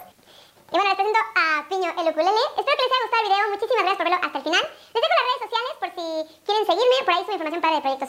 Y 0.72 0.76
bueno, 0.76 0.90
les 0.90 0.96
presento 0.96 1.20
a 1.36 1.70
Piño 1.70 1.90
el 1.94 2.10
ukulele. 2.10 2.44
Espero 2.58 2.76
que 2.76 2.84
les 2.84 2.92
haya 2.92 3.06
gustado 3.06 3.22
el 3.22 3.30
video. 3.30 3.50
Muchísimas 3.54 3.84
gracias 3.86 3.98
por 3.98 4.06
verlo 4.10 4.20
hasta 4.26 4.38
el 4.40 4.44
final. 4.44 4.64
Les 4.66 5.02
dejo 5.04 5.16
las 5.16 5.26
redes 5.30 5.44
sociales 5.46 5.74
por 5.80 5.90
si 5.94 6.06
quieren 6.46 6.66
seguirme. 6.66 6.98
Por 7.06 7.14
ahí 7.14 7.22
subo 7.22 7.34
información 7.38 7.62
padre 7.62 7.76
de 7.76 7.82
proyectos 7.86 8.05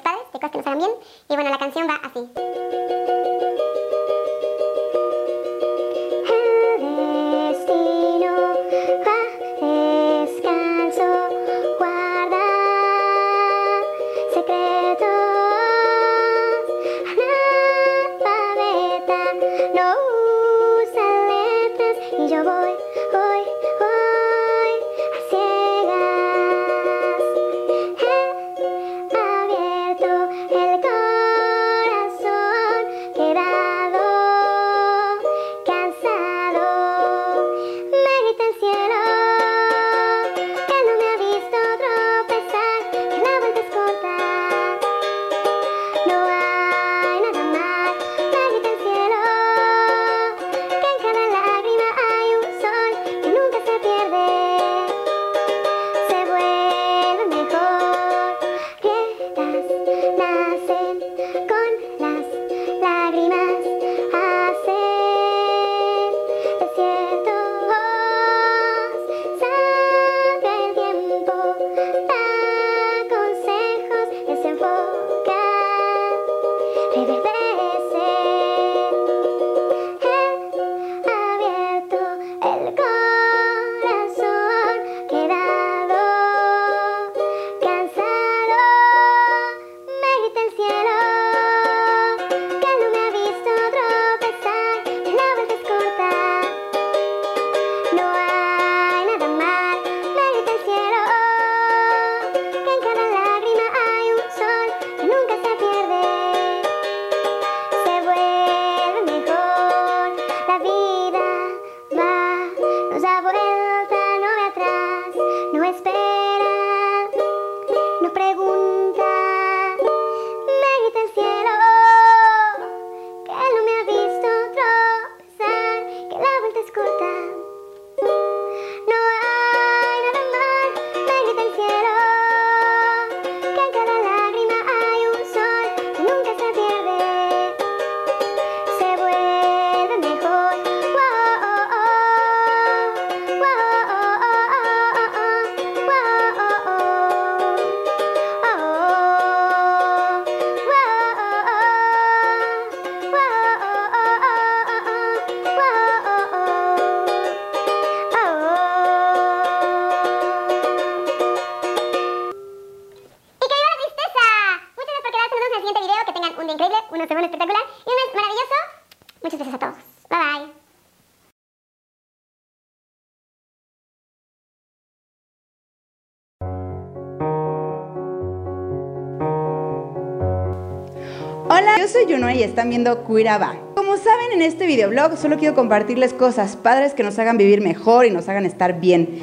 soy 181.96 182.12
Juno 182.12 182.30
y 182.30 182.42
están 182.42 182.68
viendo 182.68 183.04
Cuiraba. 183.04 183.56
Como 183.74 183.96
saben, 183.96 184.32
en 184.32 184.42
este 184.42 184.66
videoblog 184.66 185.16
solo 185.16 185.38
quiero 185.38 185.54
compartirles 185.54 186.12
cosas 186.12 186.54
padres 186.54 186.92
que 186.92 187.02
nos 187.02 187.18
hagan 187.18 187.38
vivir 187.38 187.62
mejor 187.62 188.04
y 188.04 188.10
nos 188.10 188.28
hagan 188.28 188.44
estar 188.44 188.80
bien. 188.80 189.22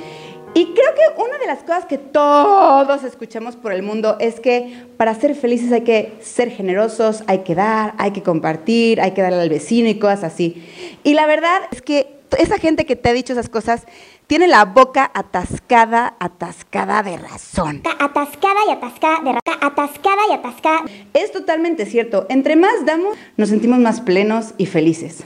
Y 0.56 0.74
creo 0.74 0.96
que 0.96 1.22
una 1.22 1.38
de 1.38 1.46
las 1.46 1.60
cosas 1.60 1.86
que 1.86 2.00
todos 2.00 3.04
escuchamos 3.04 3.56
por 3.56 3.74
el 3.74 3.84
mundo 3.84 4.18
es 4.20 4.40
que 4.40 4.86
para 4.98 5.14
ser 5.14 5.36
felices 5.36 5.72
hay 5.72 5.82
que 5.82 6.14
ser 6.22 6.50
generosos, 6.50 7.24
hay 7.28 7.40
que 7.40 7.54
dar, 7.54 7.94
hay 8.00 8.10
que 8.10 8.24
compartir, 8.24 9.02
hay 9.02 9.12
que 9.12 9.22
darle 9.22 9.42
al 9.42 9.50
vecino 9.50 9.88
y 9.88 10.00
cosas 10.00 10.24
así. 10.24 10.64
Y 11.04 11.14
la 11.14 11.28
verdad 11.28 11.62
es 11.72 11.84
que 11.84 12.08
esa 12.40 12.58
gente 12.58 12.88
que 12.88 12.96
te 12.96 13.10
ha 13.10 13.14
dicho 13.14 13.34
esas 13.34 13.50
cosas 13.50 13.86
tiene 14.34 14.48
la 14.48 14.66
boca 14.66 15.12
atascada, 15.14 16.16
atascada 16.20 17.04
de 17.04 17.18
razón. 17.18 17.84
Atascada 18.00 18.62
y 18.68 18.72
atascada 18.72 19.20
de 19.20 19.34
razón. 19.34 19.60
Atascada 19.62 20.22
y 20.28 20.34
atascada. 20.34 20.86
Es 21.14 21.32
totalmente 21.32 21.86
cierto. 21.86 22.26
Entre 22.30 22.56
más 22.56 22.84
damos, 22.84 23.16
nos 23.38 23.50
sentimos 23.50 23.78
más 23.78 24.02
plenos 24.02 24.56
y 24.58 24.66
felices. 24.66 25.24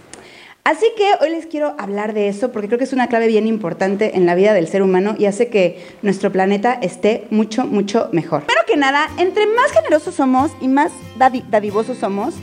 Así 0.65 0.87
que 0.97 1.09
hoy 1.21 1.29
les 1.29 1.45
quiero 1.45 1.73
hablar 1.79 2.13
de 2.13 2.27
eso 2.27 2.51
porque 2.51 2.67
creo 2.67 2.79
que 2.79 2.83
es 2.83 2.91
una 2.91 3.07
clave 3.07 3.27
bien 3.27 3.47
importante 3.47 4.17
en 4.17 4.25
la 4.25 4.35
vida 4.35 4.53
del 4.53 4.67
ser 4.67 4.83
humano 4.83 5.15
y 5.17 5.23
hace 5.23 5.47
que 5.47 5.81
nuestro 6.01 6.33
planeta 6.33 6.73
esté 6.73 7.27
mucho, 7.29 7.65
mucho 7.65 8.09
mejor. 8.11 8.43
Primero 8.43 8.65
que 8.67 8.75
nada, 8.75 9.07
entre 9.19 9.45
más 9.45 9.71
generosos 9.71 10.15
somos 10.15 10.51
y 10.59 10.67
más 10.67 10.91
dadivosos 11.17 11.97
somos, 11.97 12.35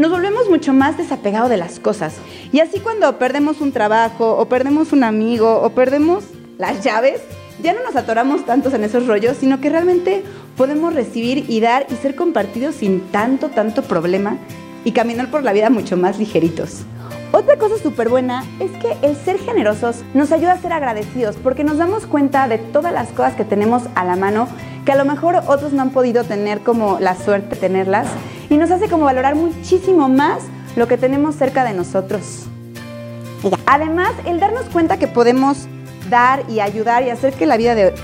nos 0.00 0.10
volvemos 0.10 0.48
mucho 0.48 0.72
más 0.72 0.96
desapegados 0.96 1.50
de 1.50 1.58
las 1.58 1.78
cosas. 1.78 2.14
Y 2.52 2.60
así 2.60 2.80
cuando 2.80 3.18
perdemos 3.18 3.60
un 3.60 3.70
trabajo 3.70 4.34
o 4.38 4.46
perdemos 4.46 4.92
un 4.92 5.04
amigo 5.04 5.60
o 5.60 5.68
perdemos 5.70 6.24
las 6.56 6.82
llaves, 6.82 7.20
ya 7.62 7.74
no 7.74 7.82
nos 7.84 7.94
atoramos 7.94 8.46
tantos 8.46 8.72
en 8.72 8.82
esos 8.82 9.06
rollos, 9.06 9.36
sino 9.36 9.60
que 9.60 9.68
realmente 9.68 10.22
podemos 10.56 10.94
recibir 10.94 11.44
y 11.50 11.60
dar 11.60 11.84
y 11.90 11.96
ser 11.96 12.16
compartidos 12.16 12.76
sin 12.76 13.00
tanto, 13.10 13.50
tanto 13.50 13.82
problema 13.82 14.38
y 14.86 14.92
caminar 14.92 15.30
por 15.30 15.44
la 15.44 15.52
vida 15.52 15.68
mucho 15.68 15.98
más 15.98 16.18
ligeritos. 16.18 16.78
Otra 17.32 17.58
cosa 17.58 17.76
súper 17.76 18.08
buena 18.08 18.42
es 18.58 18.70
que 18.80 18.96
el 19.06 19.14
ser 19.16 19.38
generosos 19.38 19.96
nos 20.14 20.32
ayuda 20.32 20.52
a 20.52 20.62
ser 20.62 20.72
agradecidos 20.72 21.36
porque 21.36 21.62
nos 21.62 21.76
damos 21.76 22.06
cuenta 22.06 22.48
de 22.48 22.56
todas 22.56 22.94
las 22.94 23.10
cosas 23.10 23.34
que 23.34 23.44
tenemos 23.44 23.82
a 23.94 24.06
la 24.06 24.16
mano 24.16 24.48
que 24.86 24.92
a 24.92 24.96
lo 24.96 25.04
mejor 25.04 25.36
otros 25.46 25.74
no 25.74 25.82
han 25.82 25.90
podido 25.90 26.24
tener 26.24 26.60
como 26.60 26.98
la 27.00 27.14
suerte 27.16 27.54
de 27.54 27.60
tenerlas 27.60 28.06
y 28.50 28.58
nos 28.58 28.70
hace 28.70 28.88
como 28.88 29.04
valorar 29.04 29.36
muchísimo 29.36 30.08
más 30.08 30.42
lo 30.76 30.86
que 30.88 30.98
tenemos 30.98 31.36
cerca 31.36 31.64
de 31.64 31.72
nosotros. 31.72 32.46
Además, 33.64 34.12
el 34.26 34.38
darnos 34.40 34.64
cuenta 34.66 34.98
que 34.98 35.06
podemos 35.06 35.66
dar 36.10 36.42
y 36.50 36.60
ayudar 36.60 37.04
y 37.04 37.10
hacer 37.10 37.32
que 37.32 37.46
la 37.46 37.56
vida 37.56 37.74
de, 37.74 37.94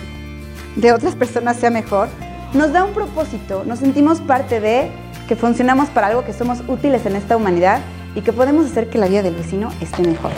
de 0.76 0.92
otras 0.92 1.14
personas 1.16 1.56
sea 1.56 1.70
mejor, 1.70 2.08
nos 2.54 2.72
da 2.72 2.84
un 2.84 2.94
propósito, 2.94 3.64
nos 3.66 3.80
sentimos 3.80 4.20
parte 4.20 4.60
de 4.60 4.90
que 5.28 5.34
funcionamos 5.34 5.88
para 5.88 6.06
algo, 6.06 6.24
que 6.24 6.32
somos 6.32 6.62
útiles 6.68 7.04
en 7.04 7.16
esta 7.16 7.36
humanidad 7.36 7.80
y 8.14 8.20
que 8.20 8.32
podemos 8.32 8.66
hacer 8.66 8.88
que 8.88 8.98
la 8.98 9.08
vida 9.08 9.22
del 9.22 9.34
vecino 9.34 9.70
esté 9.80 10.02
mejor. 10.02 10.30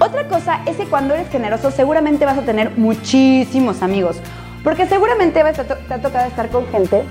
Otra 0.00 0.26
cosa 0.26 0.62
es 0.66 0.76
que 0.76 0.86
cuando 0.86 1.14
eres 1.14 1.28
generoso 1.28 1.70
seguramente 1.70 2.24
vas 2.24 2.38
a 2.38 2.42
tener 2.42 2.76
muchísimos 2.76 3.82
amigos, 3.82 4.16
porque 4.64 4.86
seguramente 4.86 5.42
te 5.44 5.94
ha 5.94 6.02
tocado 6.02 6.26
estar 6.26 6.48
con 6.48 6.66
gente 6.68 7.04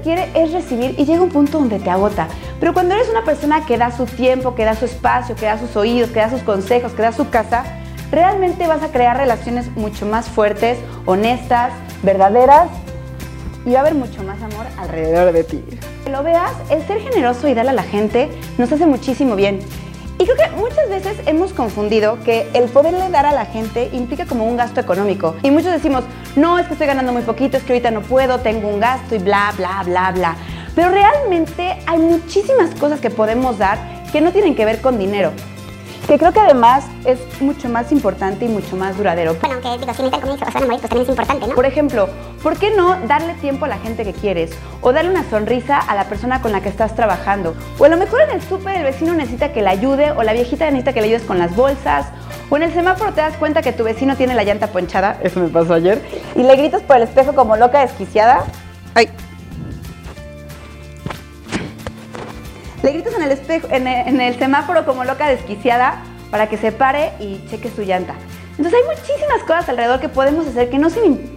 que 0.00 0.08
lo 0.08 0.14
único 0.14 0.28
que 0.28 0.32
quiere 0.32 0.32
es 0.34 0.52
recibir 0.52 0.94
y 0.98 1.04
llega 1.04 1.22
un 1.22 1.30
punto 1.30 1.58
donde 1.58 1.78
te 1.78 1.90
agota. 1.90 2.28
Pero 2.60 2.72
cuando 2.72 2.94
eres 2.94 3.08
una 3.08 3.24
persona 3.24 3.64
que 3.66 3.76
da 3.78 3.90
su 3.90 4.06
tiempo, 4.06 4.54
que 4.54 4.64
da 4.64 4.74
su 4.74 4.84
espacio, 4.84 5.34
que 5.34 5.46
da 5.46 5.58
sus 5.58 5.76
oídos, 5.76 6.10
que 6.10 6.20
da 6.20 6.30
sus 6.30 6.42
consejos, 6.42 6.92
que 6.92 7.02
da 7.02 7.12
su 7.12 7.28
casa, 7.30 7.64
realmente 8.10 8.66
vas 8.66 8.82
a 8.82 8.88
crear 8.88 9.16
relaciones 9.16 9.74
mucho 9.76 10.06
más 10.06 10.28
fuertes, 10.28 10.78
honestas, 11.06 11.72
verdaderas 12.02 12.68
y 13.64 13.72
va 13.72 13.78
a 13.78 13.80
haber 13.82 13.94
mucho 13.94 14.22
más 14.22 14.42
amor 14.42 14.66
alrededor 14.78 15.32
de 15.32 15.44
ti. 15.44 15.64
Lo 16.10 16.22
veas, 16.22 16.52
el 16.70 16.86
ser 16.86 17.00
generoso 17.00 17.48
y 17.48 17.54
darle 17.54 17.70
a 17.70 17.74
la 17.74 17.82
gente 17.82 18.28
nos 18.58 18.70
hace 18.72 18.86
muchísimo 18.86 19.36
bien. 19.36 19.60
Y 20.22 20.24
creo 20.24 20.36
que 20.36 20.56
muchas 20.56 20.88
veces 20.88 21.16
hemos 21.26 21.52
confundido 21.52 22.16
que 22.22 22.46
el 22.54 22.66
poderle 22.66 23.10
dar 23.10 23.26
a 23.26 23.32
la 23.32 23.44
gente 23.44 23.90
implica 23.92 24.24
como 24.24 24.46
un 24.46 24.56
gasto 24.56 24.80
económico. 24.80 25.34
Y 25.42 25.50
muchos 25.50 25.72
decimos, 25.72 26.04
no, 26.36 26.60
es 26.60 26.68
que 26.68 26.74
estoy 26.74 26.86
ganando 26.86 27.12
muy 27.12 27.22
poquito, 27.22 27.56
es 27.56 27.64
que 27.64 27.72
ahorita 27.72 27.90
no 27.90 28.02
puedo, 28.02 28.38
tengo 28.38 28.68
un 28.68 28.78
gasto 28.78 29.16
y 29.16 29.18
bla, 29.18 29.52
bla, 29.56 29.82
bla, 29.84 30.12
bla. 30.12 30.36
Pero 30.76 30.90
realmente 30.90 31.76
hay 31.86 31.98
muchísimas 31.98 32.72
cosas 32.76 33.00
que 33.00 33.10
podemos 33.10 33.58
dar 33.58 34.04
que 34.12 34.20
no 34.20 34.30
tienen 34.30 34.54
que 34.54 34.64
ver 34.64 34.80
con 34.80 34.96
dinero 34.96 35.32
que 36.06 36.18
creo 36.18 36.32
que 36.32 36.40
además 36.40 36.84
es 37.04 37.18
mucho 37.40 37.68
más 37.68 37.92
importante 37.92 38.44
y 38.44 38.48
mucho 38.48 38.76
más 38.76 38.96
duradero. 38.96 39.34
Bueno, 39.40 39.54
aunque 39.54 39.78
digo, 39.78 39.94
si 39.94 40.02
necesitan 40.02 40.20
comida 40.20 40.38
se 40.38 40.44
van 40.44 40.56
a 40.56 40.66
morir, 40.66 40.80
pues 40.80 40.90
también 40.90 41.02
es 41.02 41.08
importante, 41.08 41.46
¿no? 41.46 41.54
Por 41.54 41.66
ejemplo, 41.66 42.08
¿por 42.42 42.56
qué 42.58 42.70
no 42.70 42.96
darle 43.06 43.34
tiempo 43.34 43.64
a 43.64 43.68
la 43.68 43.78
gente 43.78 44.04
que 44.04 44.12
quieres? 44.12 44.52
O 44.80 44.92
darle 44.92 45.10
una 45.10 45.28
sonrisa 45.28 45.78
a 45.78 45.94
la 45.94 46.04
persona 46.04 46.42
con 46.42 46.52
la 46.52 46.60
que 46.60 46.68
estás 46.68 46.94
trabajando. 46.94 47.54
O 47.78 47.84
a 47.84 47.88
lo 47.88 47.96
mejor 47.96 48.22
en 48.22 48.30
el 48.30 48.42
súper 48.42 48.76
el 48.76 48.84
vecino 48.84 49.14
necesita 49.14 49.52
que 49.52 49.62
le 49.62 49.68
ayude 49.68 50.12
o 50.12 50.22
la 50.22 50.32
viejita 50.32 50.64
necesita 50.66 50.92
que 50.92 51.00
le 51.00 51.06
ayudes 51.06 51.22
con 51.22 51.38
las 51.38 51.54
bolsas. 51.54 52.06
O 52.50 52.56
en 52.56 52.64
el 52.64 52.72
semáforo 52.72 53.12
te 53.12 53.20
das 53.20 53.36
cuenta 53.36 53.62
que 53.62 53.72
tu 53.72 53.84
vecino 53.84 54.16
tiene 54.16 54.34
la 54.34 54.44
llanta 54.44 54.66
ponchada, 54.66 55.18
eso 55.22 55.40
me 55.40 55.48
pasó 55.48 55.72
ayer, 55.72 56.02
y 56.34 56.42
le 56.42 56.54
gritas 56.56 56.82
por 56.82 56.96
el 56.96 57.04
espejo 57.04 57.34
como 57.34 57.56
loca 57.56 57.80
desquiciada. 57.80 58.44
Ay, 58.94 59.08
Le 62.82 62.92
gritas 62.92 63.14
en 63.14 63.22
el 63.22 63.30
espejo, 63.30 63.68
en 63.70 63.86
el, 63.86 64.38
semáforo 64.38 64.84
como 64.84 65.04
loca 65.04 65.28
desquiciada 65.28 66.02
para 66.30 66.48
que 66.48 66.56
se 66.56 66.72
pare 66.72 67.12
y 67.20 67.44
cheque 67.48 67.70
su 67.70 67.82
llanta. 67.82 68.14
Entonces 68.58 68.80
hay 68.80 68.96
muchísimas 68.96 69.42
cosas 69.42 69.68
alrededor 69.68 70.00
que 70.00 70.08
podemos 70.08 70.46
hacer 70.46 70.68
que 70.68 70.78
no, 70.78 70.88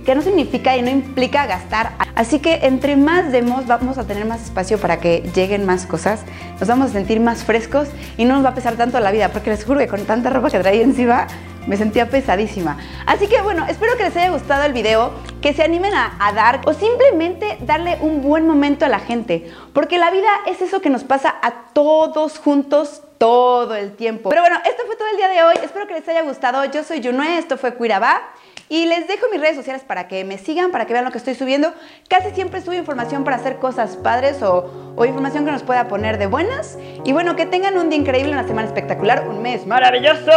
que 0.06 0.16
no 0.16 0.22
significa 0.22 0.76
y 0.76 0.82
no 0.82 0.90
implica 0.90 1.46
gastar. 1.46 1.94
Así 2.16 2.40
que 2.40 2.66
entre 2.66 2.96
más 2.96 3.32
demos 3.32 3.68
vamos 3.68 3.98
a 3.98 4.06
tener 4.06 4.26
más 4.26 4.44
espacio 4.44 4.78
para 4.80 4.98
que 4.98 5.30
lleguen 5.34 5.66
más 5.66 5.86
cosas, 5.86 6.22
nos 6.60 6.68
vamos 6.68 6.90
a 6.90 6.94
sentir 6.94 7.20
más 7.20 7.44
frescos 7.44 7.90
y 8.18 8.26
no 8.26 8.36
nos 8.36 8.46
va 8.46 8.50
a 8.50 8.56
pesar 8.56 8.76
tanto 8.76 9.00
la 9.00 9.12
vida, 9.12 9.30
porque 9.30 9.50
les 9.52 9.64
juro 9.64 9.80
que 9.80 9.88
con 9.88 10.04
tanta 10.06 10.30
ropa 10.30 10.50
que 10.50 10.60
traía 10.60 10.82
encima 10.82 11.28
me 11.68 11.78
sentía 11.78 12.10
pesadísima. 12.10 12.78
Así 13.06 13.28
que 13.28 13.42
bueno, 13.42 13.66
espero 13.68 13.96
que 13.98 14.04
les 14.04 14.16
haya 14.16 14.30
gustado 14.30 14.64
el 14.64 14.74
video, 14.74 15.12
que 15.46 15.54
se 15.54 15.62
animen 15.62 15.94
a, 15.94 16.32
dar 16.34 16.62
o 16.66 16.74
simplemente 16.74 17.60
darle 17.62 18.00
un 18.02 18.24
buen 18.24 18.48
momento 18.48 18.84
a 18.84 18.90
la 18.90 18.98
gente, 18.98 19.54
porque 19.74 20.00
la 20.00 20.10
vida 20.10 20.28
es 20.48 20.60
eso 20.60 20.82
que 20.82 20.90
nos 20.90 21.04
pasa 21.04 21.36
a 21.40 21.66
todos 21.72 22.40
juntos 22.40 23.04
todo 23.20 23.76
el 23.76 23.96
tiempo. 23.96 24.30
Pero 24.30 24.42
bueno, 24.42 24.58
esto 24.66 24.82
fue 24.88 24.96
todo 24.96 25.08
el 25.08 25.18
día 25.18 25.28
de 25.28 25.44
hoy, 25.44 25.54
espero 25.62 25.86
que 25.86 25.94
les 25.94 26.10
haya 26.10 26.24
gustado. 26.24 26.66
Yo 26.66 26.84
soy 26.84 27.00
Junue, 27.04 27.38
esto 27.38 27.60
fue 27.60 27.76
Cuirabá. 27.76 28.24
Y 28.70 28.86
les 28.86 29.08
dejo 29.08 29.28
mis 29.32 29.40
redes 29.40 29.56
sociales 29.56 29.84
para 29.84 30.08
que 30.08 30.24
me 30.24 30.38
sigan, 30.38 30.72
para 30.72 30.86
que 30.86 30.94
vean 30.94 31.06
lo 31.06 31.12
que 31.12 31.18
estoy 31.18 31.36
subiendo. 31.36 31.74
Casi 32.10 32.32
siempre 32.32 32.62
subo 32.62 32.74
información 32.74 33.24
para 33.24 33.36
hacer 33.36 33.58
cosas 33.58 33.96
padres 33.96 34.42
o, 34.42 34.94
o, 34.96 35.06
información 35.06 35.46
que 35.46 35.52
nos 35.52 35.64
pueda 35.64 35.88
poner 35.88 36.18
de 36.18 36.28
buenas. 36.28 36.78
Y 37.04 37.14
bueno, 37.14 37.36
que 37.36 37.46
tengan 37.46 37.78
un 37.78 37.90
día 37.90 38.00
increíble, 38.00 38.32
una 38.32 38.48
semana 38.48 38.68
espectacular, 38.68 39.28
un 39.28 39.42
mes 39.42 39.68
maravilloso. 39.68 40.32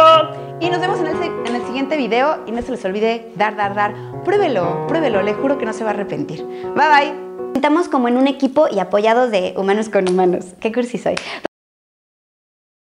Y 0.59 0.69
nos 0.69 0.79
vemos 0.79 0.99
en 0.99 1.07
el, 1.07 1.47
en 1.47 1.55
el 1.55 1.65
siguiente 1.65 1.97
video. 1.97 2.43
Y 2.45 2.51
no 2.51 2.61
se 2.61 2.71
les 2.71 2.85
olvide 2.85 3.31
dar, 3.35 3.55
dar, 3.55 3.73
dar. 3.73 3.95
Pruébelo, 4.23 4.85
pruébelo, 4.87 5.21
le 5.23 5.33
juro 5.33 5.57
que 5.57 5.65
no 5.65 5.73
se 5.73 5.83
va 5.83 5.91
a 5.91 5.93
arrepentir. 5.93 6.45
Bye 6.75 6.89
bye. 6.89 7.29
Estamos 7.55 7.89
como 7.89 8.07
en 8.07 8.17
un 8.17 8.27
equipo 8.27 8.67
y 8.71 8.79
apoyados 8.79 9.31
de 9.31 9.53
humanos 9.57 9.89
con 9.89 10.07
humanos. 10.07 10.45
Qué 10.59 10.71
cursi 10.71 10.97
soy. 10.97 11.15